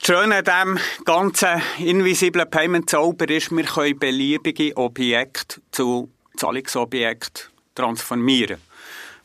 Das 0.00 0.16
Schöne 0.16 0.36
an 0.36 0.44
diesem 0.44 1.04
ganzen 1.04 1.60
invisiblen 1.78 2.48
Payment-Zauber 2.48 3.28
ist, 3.28 3.50
wir 3.50 3.64
können 3.64 3.98
beliebige 3.98 4.74
Objekte 4.78 5.60
zu 5.72 6.10
Zahlungsobjekten 6.36 7.52
transformieren 7.74 8.58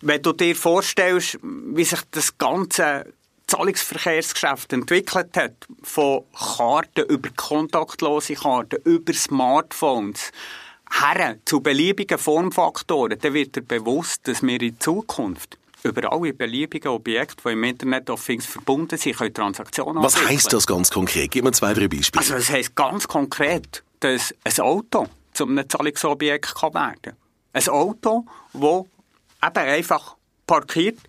wenn 0.04 0.22
du 0.22 0.34
dir 0.34 0.56
vorstellst, 0.56 1.40
wie 1.42 1.84
sich 1.84 2.02
das 2.12 2.38
ganze 2.38 3.14
Zahlungsverkehrsgeschäft 3.48 4.74
entwickelt 4.74 5.36
hat, 5.38 5.54
von 5.82 6.24
Karten 6.34 7.06
über 7.10 7.30
kontaktlose 7.36 8.36
Karten, 8.36 8.82
über 8.84 9.14
Smartphones, 9.14 10.32
her 11.02 11.38
zu 11.46 11.62
beliebigen 11.62 12.18
Formfaktoren, 12.18 13.18
dann 13.20 13.34
wird 13.34 13.56
dir 13.56 13.62
bewusst, 13.62 14.28
dass 14.28 14.44
wir 14.44 14.62
in 14.62 14.80
Zukunft 14.80 15.58
über 15.84 16.12
alle 16.12 16.34
beliebigen 16.34 16.90
Objekte, 16.90 17.44
die 17.46 17.54
im 17.54 17.64
Internet 17.64 18.10
of 18.10 18.26
Things 18.26 18.46
verbunden 18.46 18.98
sind, 18.98 19.18
können 19.18 19.34
Transaktionen 19.34 20.04
Was 20.04 20.24
heisst 20.28 20.54
das 20.54 20.68
ganz 20.68 20.90
konkret? 20.90 21.32
Gib 21.32 21.44
mir 21.44 21.52
zwei, 21.52 21.74
drei 21.74 21.88
Beispiele. 21.88 22.22
Also 22.22 22.36
das 22.36 22.50
heisst 22.50 22.76
ganz 22.76 23.08
konkret, 23.08 23.84
dass 24.00 24.34
ein 24.44 24.60
Auto 24.64 25.08
zu 25.34 25.46
einem 25.46 25.68
Zahlungsobjekt 25.68 26.56
kann 26.56 26.74
werden 26.74 27.02
kann. 27.02 27.16
Ein 27.54 27.68
Auto, 27.68 28.26
das 28.54 28.86
eben 29.46 29.70
einfach 29.70 30.16
parkiert, 30.48 31.00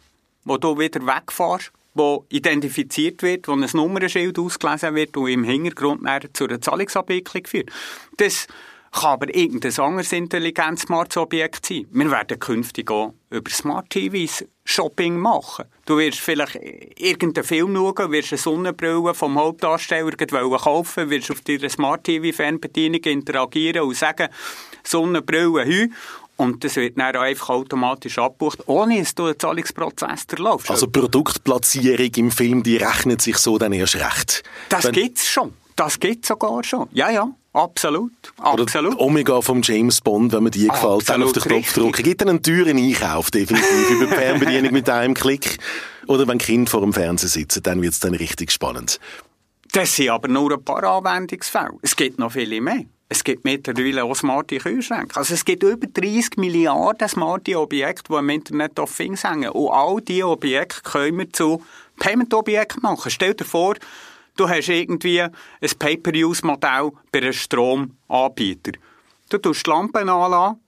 wo 0.45 0.57
du 0.57 0.79
wieder 0.79 1.01
wegfährst, 1.07 1.73
wo 1.95 2.25
identifiziert 2.29 3.23
wird, 3.23 3.49
wo 3.49 3.53
ein 3.53 3.69
Nummernschild 3.73 4.39
ausgelesen 4.39 4.95
wird 4.95 5.17
und 5.17 5.29
im 5.29 5.45
Hintergrund 5.45 6.03
zu 6.33 6.45
einer 6.45 6.61
Zahlungsabwicklung 6.61 7.47
führt. 7.47 7.71
Das 8.17 8.47
kann 8.95 9.11
aber 9.11 9.35
irgendein 9.35 9.77
anderes 9.79 10.13
intelligent 10.13 10.89
Objekt 11.17 11.67
sein. 11.67 11.87
Wir 11.91 12.11
werden 12.11 12.39
künftig 12.39 12.91
auch 12.91 13.13
über 13.31 13.51
Smart 13.51 13.91
TVs 13.91 14.45
Shopping 14.65 15.19
machen. 15.19 15.67
Du 15.85 15.99
wirst 15.99 16.21
vielleicht 16.21 16.57
irgendeinen 16.97 17.45
Film 17.45 17.75
schauen, 17.75 18.13
wirst 18.13 18.33
eine 18.33 18.39
Sonnenbrille 18.39 19.13
vom 19.13 19.39
Hauptdarsteller 19.39 20.13
kaufen, 20.13 21.11
wirst 21.11 21.31
auf 21.31 21.41
deiner 21.41 21.69
Smart 21.69 22.05
TV 22.05 22.35
Fernbedienung 22.35 23.03
interagieren 23.03 23.83
und 23.83 23.97
sagen, 23.97 24.29
Sonnenbrille 24.85 25.65
hü 25.65 25.89
und 26.45 26.63
das 26.63 26.77
wird 26.77 26.99
dann 26.99 27.17
einfach 27.17 27.51
automatisch 27.51 28.19
abgebucht, 28.19 28.61
ohne 28.67 29.01
dass 29.01 29.15
du 29.15 29.25
einen 29.25 29.39
Zahlungsprozess 29.39 30.27
durchlaufst. 30.27 30.71
Also 30.71 30.89
Produktplatzierung 30.89 32.11
im 32.17 32.31
Film, 32.31 32.63
die 32.63 32.77
rechnet 32.77 33.23
sich 33.23 33.39
so 33.39 33.59
dann 33.59 33.73
erst 33.73 33.97
recht. 33.97 34.43
Das 34.69 34.91
gibt 34.93 35.19
es 35.19 35.29
schon. 35.29 35.53
Das 35.77 35.99
gibt 35.99 36.25
es 36.25 36.29
sogar 36.29 36.63
schon. 36.63 36.89
Ja, 36.93 37.11
ja. 37.11 37.29
Absolut. 37.53 38.11
Absolut. 38.39 38.95
Oder 38.95 39.01
Omega 39.01 39.41
vom 39.41 39.63
James 39.63 40.01
Bond, 40.01 40.33
wenn 40.33 40.43
man 40.43 40.51
die 40.51 40.67
gefällt, 40.67 41.09
dann 41.09 41.23
auf 41.23 41.33
den 41.33 41.43
Knopf 41.43 41.73
drücken. 41.73 42.03
Gibt 42.03 42.23
einen 42.23 42.43
teuren 42.43 42.77
Einkauf, 42.77 43.31
definitiv, 43.31 43.91
über 43.91 44.07
die 44.07 44.13
Fernbedienung 44.13 44.73
mit 44.73 44.91
einem 44.91 45.15
Klick. 45.15 45.59
Oder 46.09 46.27
wenn 46.27 46.39
Kind 46.39 46.69
vor 46.69 46.81
dem 46.81 46.93
Fernseher 46.93 47.29
sitzen, 47.29 47.63
dann 47.63 47.81
wird 47.81 47.93
es 47.93 48.01
dann 48.01 48.15
richtig 48.15 48.51
spannend. 48.51 48.99
Das 49.71 49.95
sind 49.95 50.11
aber 50.11 50.27
nur 50.29 50.53
ein 50.53 50.65
paar 50.65 50.83
Anwendungsfälle. 50.83 51.79
Es 51.83 51.95
gibt 51.95 52.19
noch 52.19 52.33
viele 52.33 52.61
mehr. 52.61 52.85
Es 53.09 53.23
gibt 53.23 53.45
mittlerweile 53.45 54.05
auch 54.05 54.17
smarte 54.17 54.59
Kühlschränke. 54.59 55.17
Also 55.17 55.35
es 55.35 55.45
gibt 55.45 55.63
über 55.63 55.87
30 55.87 56.37
Milliarden 56.37 57.09
smarte 57.09 57.59
Objekte, 57.59 58.05
die 58.11 58.19
im 58.19 58.29
Internet 58.31 58.79
of 58.79 58.97
Things 58.97 59.25
hängen. 59.25 59.51
Und 59.51 59.71
all 59.71 60.01
diese 60.01 60.27
Objekte 60.27 60.83
können 60.83 61.19
wir 61.19 61.33
zu 61.33 61.63
Payment-Objekten 61.99 62.83
machen. 62.83 63.11
Stell 63.11 63.35
dir 63.35 63.45
vor, 63.45 63.75
du 64.37 64.49
hast 64.49 64.69
irgendwie 64.69 65.21
ein 65.21 65.31
Pay-Per-Use-Modell 65.79 66.93
bei 67.13 67.19
einem 67.19 67.33
Stromanbieter. 67.33 68.73
Du 69.29 69.39
tust 69.39 69.67
die 69.67 69.71
Lampen 69.71 70.09
anlassen 70.09 70.61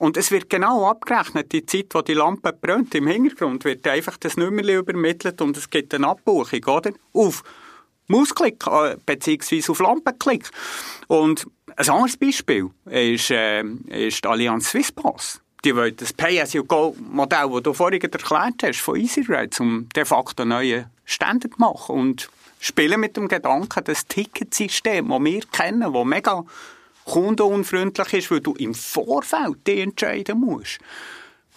und 0.00 0.16
es 0.16 0.30
wird 0.30 0.48
genau 0.48 0.88
abgerechnet, 0.88 1.52
die 1.52 1.66
Zeit, 1.66 1.88
wo 1.92 2.00
die 2.00 2.14
Lampe 2.14 2.52
brennt. 2.52 2.94
Im 2.94 3.06
Hintergrund 3.06 3.64
wird 3.64 3.86
einfach 3.86 4.16
das 4.16 4.36
Nummerli 4.38 4.76
übermittelt 4.76 5.42
und 5.42 5.56
es 5.58 5.68
gibt 5.68 5.92
eine 5.94 6.08
Abbuchung, 6.08 6.64
oder? 6.64 6.92
Auf 7.12 7.42
Mausklick, 8.06 8.66
äh, 8.66 8.96
beziehungsweise 9.04 9.72
auf 9.72 9.78
Lampenklick. 9.78 10.50
Und 11.06 11.46
ein 11.80 11.88
anderes 11.88 12.16
Beispiel 12.16 12.70
ist, 12.86 13.30
äh, 13.30 13.62
ist 13.62 14.22
die 14.22 14.28
Allianz 14.28 14.68
Swisspass. 14.68 15.40
Die 15.64 15.74
wollen 15.74 15.96
das 15.96 16.12
Pay-as-you-go-Modell, 16.12 17.50
das 17.50 17.62
du 17.62 17.72
vorhin 17.72 18.00
erklärt 18.00 18.62
hast, 18.62 18.80
von 18.80 18.96
EasyRide, 18.96 19.56
um 19.60 19.88
de 19.94 20.04
facto 20.04 20.44
neue 20.44 20.90
Standard 21.04 21.54
zu 21.54 21.60
machen. 21.60 21.96
Und 21.96 22.30
spielen 22.60 23.00
mit 23.00 23.16
dem 23.16 23.28
Gedanken, 23.28 23.84
das 23.84 24.06
Ticketsystem, 24.06 25.08
das 25.08 25.24
wir 25.24 25.40
kennen, 25.52 25.92
das 25.92 26.04
mega 26.04 26.44
kundenunfreundlich 27.04 28.12
ist, 28.12 28.30
weil 28.30 28.40
du 28.40 28.52
im 28.54 28.74
Vorfeld 28.74 29.66
die 29.66 29.80
entscheiden 29.80 30.40
musst, 30.40 30.78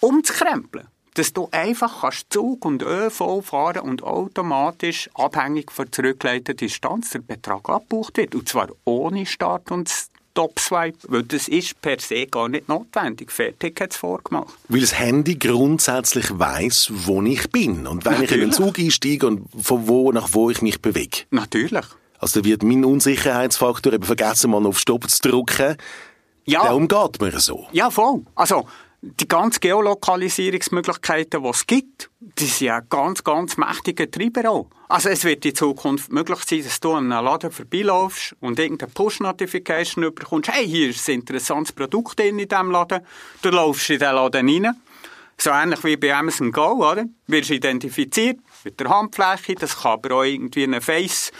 umzukrempeln 0.00 0.88
dass 1.14 1.32
du 1.32 1.48
einfach 1.52 2.00
kannst 2.00 2.32
Zug 2.32 2.64
und 2.64 2.82
ÖV 2.82 3.40
fahren 3.40 3.82
und 3.82 4.02
automatisch, 4.02 5.08
abhängig 5.14 5.70
von 5.70 5.84
der 5.84 5.92
zurückgeleiteten 5.92 6.56
Distanz, 6.56 7.10
der 7.10 7.20
Betrag 7.20 7.68
abgebucht 7.68 8.16
wird. 8.16 8.34
Und 8.34 8.48
zwar 8.48 8.68
ohne 8.84 9.24
Start 9.24 9.70
und 9.70 9.88
Top-Swipe, 10.34 10.98
weil 11.08 11.22
das 11.22 11.48
ist 11.48 11.80
per 11.80 11.98
se 12.00 12.26
gar 12.26 12.48
nicht 12.48 12.68
notwendig. 12.68 13.30
Fertig 13.30 13.80
hat 13.80 13.92
es 13.92 13.96
vorgemacht. 13.96 14.52
Weil 14.68 14.80
das 14.80 14.98
Handy 14.98 15.36
grundsätzlich 15.36 16.26
weiss, 16.38 16.90
wo 16.92 17.22
ich 17.22 17.48
bin 17.50 17.86
und 17.86 18.04
wenn 18.04 18.12
Natürlich. 18.12 18.30
ich 18.30 18.36
in 18.36 18.40
den 18.40 18.52
Zug 18.52 18.78
einsteige 18.78 19.26
und 19.26 19.46
von 19.60 19.88
wo 19.88 20.12
nach 20.12 20.28
wo 20.32 20.50
ich 20.50 20.60
mich 20.60 20.82
bewege. 20.82 21.18
Natürlich. 21.30 21.84
Also 22.18 22.40
da 22.40 22.46
wird 22.46 22.62
mein 22.62 22.84
Unsicherheitsfaktor 22.84 23.92
eben 23.92 24.04
vergessen, 24.04 24.50
mal 24.50 24.64
auf 24.66 24.78
Stopp 24.78 25.08
zu 25.08 25.28
drücken 25.28 25.76
Ja. 26.46 26.64
Darum 26.64 26.88
geht 26.88 27.20
man 27.20 27.38
so. 27.38 27.66
Ja, 27.72 27.90
voll. 27.90 28.22
Also, 28.34 28.66
die 29.04 29.28
ganzen 29.28 29.60
Geolokalisierungsmöglichkeiten, 29.60 31.42
die 31.42 31.48
es 31.48 31.66
gibt, 31.66 32.10
die 32.20 32.46
sind 32.46 32.66
ja 32.66 32.80
ganz, 32.80 33.22
ganz 33.22 33.58
mächtige 33.58 34.10
Treiber 34.10 34.50
auch. 34.50 34.70
Also 34.88 35.10
es 35.10 35.24
wird 35.24 35.44
in 35.44 35.54
Zukunft 35.54 36.10
möglich 36.10 36.38
sein, 36.46 36.64
dass 36.64 36.80
du 36.80 36.92
an 36.92 37.12
einem 37.12 37.24
Laden 37.24 37.50
vorbeilaufst 37.50 38.34
und 38.40 38.58
irgendeine 38.58 38.92
Push-Notification 38.92 40.14
bekommst, 40.14 40.50
hey, 40.50 40.66
hier 40.66 40.88
ist 40.90 41.06
ein 41.08 41.16
interessantes 41.16 41.72
Produkt 41.72 42.18
in 42.20 42.38
diesem 42.38 42.70
Laden. 42.70 43.00
Du 43.42 43.50
laufst 43.50 43.90
in 43.90 43.98
diesen 43.98 44.14
Laden 44.14 44.48
rein. 44.48 44.80
So 45.36 45.50
ähnlich 45.50 45.84
wie 45.84 45.96
bei 45.96 46.14
Amazon 46.14 46.50
Go, 46.50 46.90
oder? 46.90 47.04
Wirst 47.26 47.50
identifiziert 47.50 48.38
mit 48.62 48.80
der 48.80 48.88
Handfläche, 48.88 49.54
das 49.56 49.76
kann 49.82 49.92
aber 49.92 50.14
auch 50.14 50.22
irgendwie 50.22 50.64
eine 50.64 50.80
Face- 50.80 51.30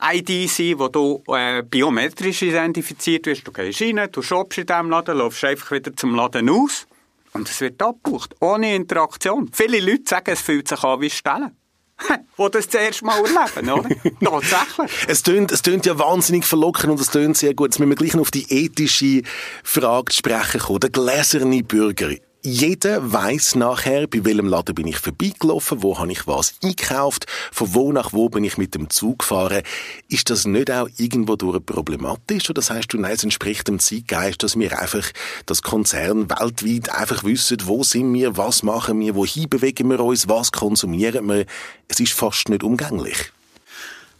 ID 0.00 0.48
sein, 0.48 0.78
wo 0.78 0.88
du 0.88 1.22
äh, 1.28 1.62
biometrisch 1.62 2.42
identifiziert 2.42 3.26
wirst. 3.26 3.46
Du 3.46 3.52
gehst 3.52 3.80
rein, 3.82 4.08
du 4.10 4.22
shoppst 4.22 4.58
in 4.58 4.66
diesem 4.66 4.90
Laden, 4.90 5.18
läufst 5.18 5.44
einfach 5.44 5.72
wieder 5.72 5.94
zum 5.96 6.14
Laden 6.14 6.48
aus 6.48 6.86
und 7.32 7.48
es 7.48 7.60
wird 7.60 7.82
abgebucht, 7.82 8.34
ohne 8.40 8.74
Interaktion. 8.74 9.50
Viele 9.52 9.80
Leute 9.80 10.04
sagen, 10.06 10.30
es 10.30 10.40
fühlt 10.40 10.68
sich 10.68 10.82
an 10.82 11.00
wie 11.00 11.10
Stellen. 11.10 11.56
wo 12.36 12.48
das 12.48 12.68
zuerst 12.68 13.02
mal 13.02 13.18
erleben, 13.24 13.70
oder? 13.70 13.88
Tatsächlich. 14.40 14.92
Es 15.08 15.22
tönt, 15.22 15.52
es 15.52 15.62
tönt 15.62 15.86
ja 15.86 15.98
wahnsinnig 15.98 16.44
verlockend 16.44 16.92
und 16.92 17.00
es 17.00 17.10
tönt 17.10 17.36
sehr 17.36 17.54
gut. 17.54 17.68
Jetzt 17.68 17.78
müssen 17.78 17.90
wir 17.90 17.96
gleich 17.96 18.14
noch 18.14 18.22
auf 18.22 18.30
die 18.30 18.46
ethische 18.48 19.22
Frage 19.64 20.12
zu 20.12 20.18
sprechen 20.18 20.60
kommen. 20.60 20.80
Der 20.80 20.90
gläserne 20.90 21.62
Bürger 21.62 22.10
jeder 22.48 23.12
weiß 23.12 23.56
nachher, 23.56 24.06
bei 24.06 24.24
welchem 24.24 24.46
Laden 24.46 24.74
bin 24.74 24.86
ich 24.86 24.98
vorbeigelaufen, 24.98 25.82
wo 25.82 25.98
habe 25.98 26.10
ich 26.10 26.26
was 26.26 26.54
eingekauft, 26.62 27.26
von 27.52 27.74
wo 27.74 27.92
nach 27.92 28.12
wo 28.12 28.28
bin 28.28 28.42
ich 28.44 28.56
mit 28.56 28.74
dem 28.74 28.88
Zug 28.90 29.20
gefahren. 29.20 29.62
Ist 30.08 30.30
das 30.30 30.46
nicht 30.46 30.70
auch 30.70 30.88
irgendwo 30.96 31.36
durch 31.36 31.64
problematisch? 31.64 32.48
Oder 32.48 32.62
sagst 32.62 32.92
du, 32.92 32.98
nein, 32.98 33.12
es 33.12 33.22
entspricht 33.22 33.68
dem 33.68 33.78
Zeitgeist, 33.78 34.42
dass 34.42 34.58
wir 34.58 34.78
einfach, 34.78 35.04
das 35.46 35.62
Konzern 35.62 36.30
weltweit 36.30 36.90
einfach 36.90 37.22
wissen, 37.22 37.58
wo 37.64 37.84
sind 37.84 38.12
wir, 38.14 38.36
was 38.36 38.62
machen 38.62 38.98
wir, 39.00 39.14
wohin 39.14 39.48
bewegen 39.48 39.90
wir 39.90 40.00
uns, 40.00 40.28
was 40.28 40.50
konsumieren 40.50 41.28
wir. 41.28 41.44
Es 41.88 42.00
ist 42.00 42.14
fast 42.14 42.48
nicht 42.48 42.62
umgänglich. 42.62 43.30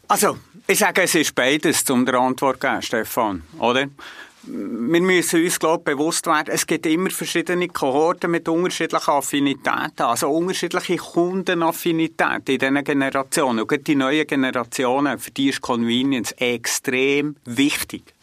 Also, 0.07 0.39
ich 0.67 0.79
sage, 0.79 1.03
es 1.03 1.15
ist 1.15 1.35
beides, 1.35 1.89
um 1.91 2.05
der 2.05 2.17
Antwort 2.17 2.61
zu 2.61 2.69
geben, 2.69 2.83
Stefan, 2.83 3.43
oder? 3.59 3.87
Wir 4.51 5.01
müssen 5.01 5.45
uns, 5.45 5.59
glaube 5.59 5.83
ich, 5.91 5.97
bewusst 5.97 6.27
werden, 6.27 6.53
es 6.53 6.67
gibt 6.67 6.87
immer 6.87 7.11
verschiedene 7.11 7.69
Kohorten 7.69 8.31
mit 8.31 8.49
unterschiedlichen 8.49 9.11
Affinitäten, 9.11 10.03
also 10.03 10.31
unterschiedliche 10.31 10.97
Kundenaffinitäten 10.97 12.55
in 12.55 12.59
diesen 12.59 12.85
Generationen. 12.85 13.65
Und 13.65 13.87
die 13.87 13.95
neuen 13.95 14.27
Generationen, 14.27 15.19
für 15.19 15.31
die 15.31 15.51
ist 15.51 15.61
Convenience 15.61 16.33
extrem 16.33 17.37
wichtig. 17.45 18.15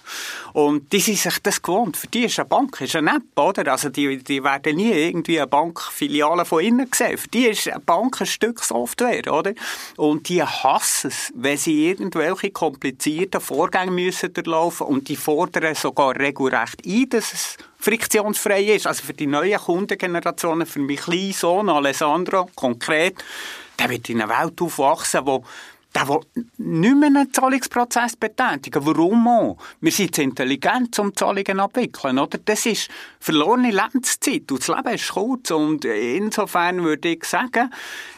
Und 0.53 0.91
die 0.91 0.99
sind 0.99 1.17
sich 1.17 1.39
das 1.39 1.61
gewohnt. 1.61 1.97
Für 1.97 2.07
die 2.07 2.25
ist 2.25 2.39
eine 2.39 2.47
Bank 2.47 2.79
ist 2.81 2.95
eine 2.95 3.17
App, 3.17 3.39
oder? 3.39 3.71
Also 3.71 3.89
die, 3.89 4.17
die 4.17 4.43
werden 4.43 4.77
nie 4.77 4.91
irgendwie 4.91 5.39
eine 5.39 5.47
Bankfiliale 5.47 6.45
von 6.45 6.63
innen 6.63 6.89
sehen. 6.93 7.17
Für 7.17 7.27
die 7.27 7.47
ist 7.47 7.67
eine 7.67 7.79
Bank 7.79 8.21
ein 8.21 8.27
Stück 8.27 8.63
Software, 8.63 9.31
oder? 9.31 9.53
Und 9.97 10.29
die 10.29 10.43
hassen 10.43 11.07
es, 11.07 11.31
wenn 11.35 11.57
sie 11.57 11.89
irgendwelche 11.89 12.51
komplizierten 12.51 13.41
Vorgänge 13.41 13.91
müssen 13.91 14.33
durchlaufen 14.33 14.87
und 14.87 15.09
die 15.09 15.15
fordern 15.15 15.75
sogar 15.75 16.15
regelrecht 16.17 16.85
ein, 16.85 17.09
dass 17.09 17.33
es 17.33 17.57
friktionsfrei 17.79 18.63
ist. 18.63 18.87
Also 18.87 19.03
für 19.03 19.13
die 19.13 19.27
neuen 19.27 19.59
Kundengenerationen, 19.59 20.65
für 20.65 20.79
meinen 20.79 20.97
kleinen 20.97 21.33
Sohn 21.33 21.69
Alessandro 21.69 22.49
konkret, 22.55 23.23
der 23.77 23.89
wird 23.89 24.09
in 24.09 24.21
einer 24.21 24.43
Welt 24.43 24.61
aufwachsen, 24.61 25.21
wo 25.25 25.43
der 25.95 26.09
will 26.09 26.19
nicht 26.57 26.95
mehr 26.95 27.07
einen 27.07 27.33
Zahlungsprozess 27.33 28.17
betätigen. 28.17 28.85
Warum 28.85 29.27
auch? 29.27 29.57
Wir 29.79 29.91
sind 29.91 30.13
zu 30.13 30.23
intelligent, 30.23 30.99
um 30.99 31.15
Zahlungen 31.15 31.59
abwickeln, 31.59 32.19
oder? 32.19 32.37
Das 32.37 32.65
ist 32.65 32.89
verlorene 33.19 33.71
Lebenszeit. 33.71 34.51
Und 34.51 34.59
das 34.59 34.67
Leben 34.67 34.93
ist 34.93 35.09
kurz. 35.09 35.51
Und 35.51 35.85
insofern 35.85 36.83
würde 36.83 37.09
ich 37.09 37.23
sagen, 37.23 37.71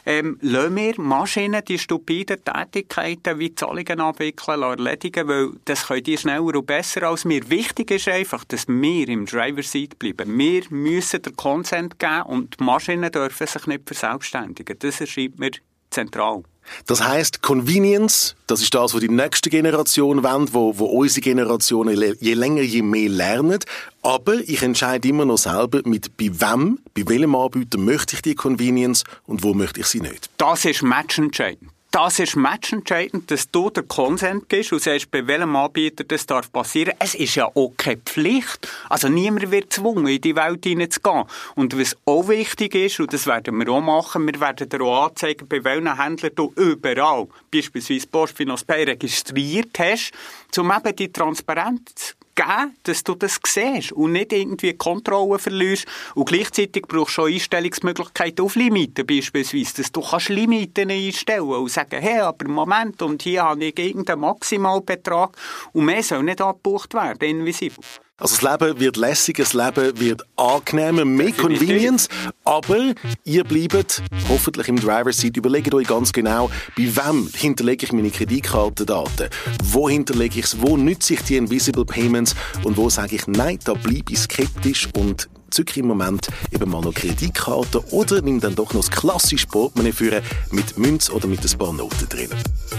ähm, 0.06 0.40
lassen 0.42 0.76
wir 0.76 1.00
Maschinen 1.00 1.64
die 1.66 1.78
stupiden 1.78 2.44
Tätigkeiten 2.44 3.38
wie 3.38 3.54
Zahlungen 3.54 4.02
abwickeln 4.02 4.64
erledigen, 4.64 5.28
weil 5.28 5.52
das 5.66 5.86
können 5.86 6.04
die 6.04 6.18
schneller 6.18 6.56
und 6.56 6.66
besser 6.66 7.04
als 7.04 7.26
wir. 7.26 7.48
Wichtig 7.50 7.92
ist 7.92 8.08
einfach, 8.08 8.44
dass 8.46 8.68
wir 8.68 9.08
im 9.08 9.26
Driver-Seat 9.28 10.00
bleiben. 10.00 10.38
Wir 10.38 10.64
müssen 10.72 11.22
den 11.22 11.36
Consent 11.36 12.00
geben 12.00 12.24
und 12.24 12.60
die 12.60 12.64
Maschinen 12.64 13.12
dürfen 13.12 13.46
sich 13.46 13.68
nicht 13.68 13.84
verselbstständigen. 13.86 14.80
Das 14.80 15.00
erscheint 15.00 15.38
mir 15.38 15.52
zentral. 15.92 16.44
Das 16.86 17.04
heißt, 17.04 17.42
Convenience, 17.42 18.36
das 18.48 18.62
ist 18.62 18.74
das, 18.74 18.94
was 18.94 19.02
die 19.02 19.10
nächste 19.10 19.50
Generation 19.50 20.24
wollen, 20.24 20.54
wo, 20.54 20.78
wo 20.78 20.86
unsere 20.86 21.22
Generation 21.22 21.90
je 22.20 22.34
länger, 22.34 22.62
je 22.62 22.82
mehr 22.82 23.10
lernen. 23.10 23.60
Aber 24.02 24.36
ich 24.36 24.62
entscheide 24.62 25.08
immer 25.08 25.26
noch 25.26 25.38
selber, 25.38 25.82
mit 25.86 26.18
bei 26.18 26.30
wem, 26.32 26.80
bei 26.94 27.04
welchem 27.08 27.36
Anbieter 27.36 27.78
möchte 27.78 28.16
ich 28.16 28.22
die 28.22 28.36
Convenience 28.36 29.04
und 29.26 29.44
wo 29.44 29.54
möchte 29.54 29.82
ich 29.82 29.88
sie 29.88 30.02
nicht. 30.02 30.30
Das 30.38 30.66
ist 30.66 30.82
matchentscheidend 30.82 31.72
das 31.98 32.20
ist 32.20 32.36
matchentscheidend, 32.36 33.32
dass 33.32 33.50
du 33.50 33.72
der 33.72 33.82
Konsent 33.82 34.50
gibst 34.50 34.72
und 34.72 34.84
sagst, 34.84 35.10
bei 35.10 35.26
welchem 35.26 35.56
Anbieter 35.56 36.04
das 36.04 36.28
darf 36.28 36.52
passieren. 36.52 36.94
Es 37.00 37.16
ist 37.16 37.34
ja 37.34 37.48
auch 37.48 37.74
keine 37.76 37.98
Pflicht. 37.98 38.68
Also 38.88 39.10
niemand 39.10 39.50
wird 39.50 39.72
gezwungen, 39.72 40.06
in 40.06 40.22
die 40.22 40.36
Welt 40.36 40.64
hineinzugehen. 40.64 41.24
Und 41.56 41.76
was 41.76 41.98
auch 42.06 42.28
wichtig 42.28 42.76
ist, 42.76 43.00
und 43.00 43.12
das 43.14 43.26
werden 43.26 43.58
wir 43.58 43.70
auch 43.70 43.82
machen, 43.82 44.28
wir 44.28 44.40
werden 44.40 44.70
dir 44.70 44.82
auch 44.82 45.08
anzeigen, 45.08 45.48
bei 45.48 45.64
welchen 45.64 46.00
Händlern 46.00 46.34
du 46.36 46.54
überall, 46.56 47.30
beispielsweise 47.52 48.06
Postfinance 48.06 48.64
Pay, 48.64 48.84
registriert 48.84 49.80
hast, 49.80 50.12
um 50.56 50.72
eben 50.72 50.96
die 50.96 51.12
Transparenz 51.12 52.16
geben, 52.38 52.78
dass 52.84 53.04
du 53.04 53.16
das 53.16 53.40
siehst 53.46 53.92
und 53.92 54.14
nicht 54.14 54.32
irgendwie 54.32 54.74
Kontrolle 54.74 55.40
verlierst. 55.40 55.86
Und 56.16 56.30
gleichzeitig 56.30 56.84
brauchst 56.88 57.18
du 57.18 57.24
auch 57.24 57.28
Einstellungsmöglichkeiten 57.28 58.46
auf 58.46 58.56
Limiten 58.56 59.06
beispielsweise, 59.06 59.82
dass 59.82 59.92
du 59.92 60.02
kannst 60.02 60.30
Limiten 60.30 60.90
einstellen 60.90 61.44
und 61.44 61.70
sagen, 61.70 62.02
hey, 62.02 62.20
aber 62.20 62.48
Moment, 62.48 63.02
und 63.02 63.22
hier 63.24 63.44
habe 63.44 63.66
ich 63.66 63.78
irgendeinen 63.78 64.22
Maximalbetrag 64.22 65.36
und 65.74 65.86
mehr 65.86 66.04
soll 66.04 66.24
nicht 66.24 66.40
abgebucht 66.40 66.94
werden, 66.94 67.28
invisibel. 67.28 67.84
Also 68.20 68.36
das 68.36 68.42
Leben 68.42 68.80
wird 68.80 68.98
lässiger, 68.98 69.44
das 69.44 69.54
Leben 69.54 70.00
wird 70.00 70.24
angenehmer, 70.38 71.06
mehr 71.06 71.32
Convenience, 71.34 72.10
aber 72.44 72.96
ihr 73.24 73.44
bleibt 73.44 74.02
hoffentlich 74.28 74.68
im 74.70 74.80
Driver's 74.80 75.18
Seat. 75.18 75.38
Überlegt 75.38 75.72
euch 75.72 75.86
ganz 75.86 76.12
genau, 76.12 76.50
bei 76.76 76.96
wem 76.96 77.30
hinterlege 77.32 77.86
ich 77.86 77.94
meine 77.94 78.10
Kreditkartendaten? 78.10 79.30
Wo 79.64 79.88
hinterlege 79.88 80.40
ich 80.40 80.46
es? 80.46 80.60
Wo 80.60 80.78
nütze 80.78 81.14
ich 81.14 81.22
die 81.22 81.38
Invisible 81.38 81.86
Payments? 81.86 82.36
Und 82.64 82.76
wo 82.76 82.90
sage 82.90 83.18
ich, 83.18 83.28
nein, 83.28 83.60
da 83.64 83.76
bleibe 83.76 84.12
ich 84.12 84.20
skeptisch 84.20 84.90
und 84.96 85.30
zücke 85.50 85.80
im 85.80 85.88
Moment 85.88 86.28
eben 86.52 86.70
mal 86.70 86.82
noch 86.82 86.94
Kreditkarte 86.94 87.84
oder 87.92 88.22
nimm 88.22 88.40
dann 88.40 88.56
doch 88.56 88.74
noch 88.74 88.86
das 88.86 88.92
klassische 88.92 89.48
Portemonnaie 89.48 89.92
führen 89.92 90.24
mit 90.52 90.78
Münz 90.78 91.10
oder 91.10 91.28
mit 91.28 91.44
ein 91.44 91.58
paar 91.58 91.74
Noten 91.74 92.08
drin. 92.10 92.30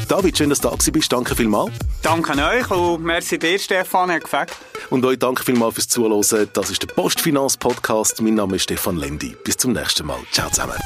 David, 0.09 0.39
schön, 0.39 0.51
dass 0.51 0.61
du 0.61 0.69
da 0.69 0.77
bist. 0.91 1.13
Danke 1.13 1.35
vielmals. 1.35 1.73
Danke 2.03 2.33
an 2.33 2.41
euch 2.41 2.71
und 2.71 3.03
merci 3.03 3.39
dir, 3.39 3.59
Stefan, 3.59 4.11
hat 4.11 4.25
gefällt. 4.25 4.53
Und 4.91 5.05
euch 5.05 5.19
danke 5.19 5.45
vielmals 5.45 5.75
fürs 5.75 5.89
Zuhören. 5.89 6.49
Das 6.53 6.71
ist 6.71 6.83
der 6.83 6.89
Postfinanz-Podcast. 6.89 8.21
Mein 8.23 8.35
Name 8.35 8.57
ist 8.57 8.65
Stefan 8.65 8.97
Lendi. 8.97 9.37
Bis 9.45 9.57
zum 9.57 9.73
nächsten 9.73 10.07
Mal. 10.07 10.19
Ciao 10.33 10.49
zusammen. 10.51 10.77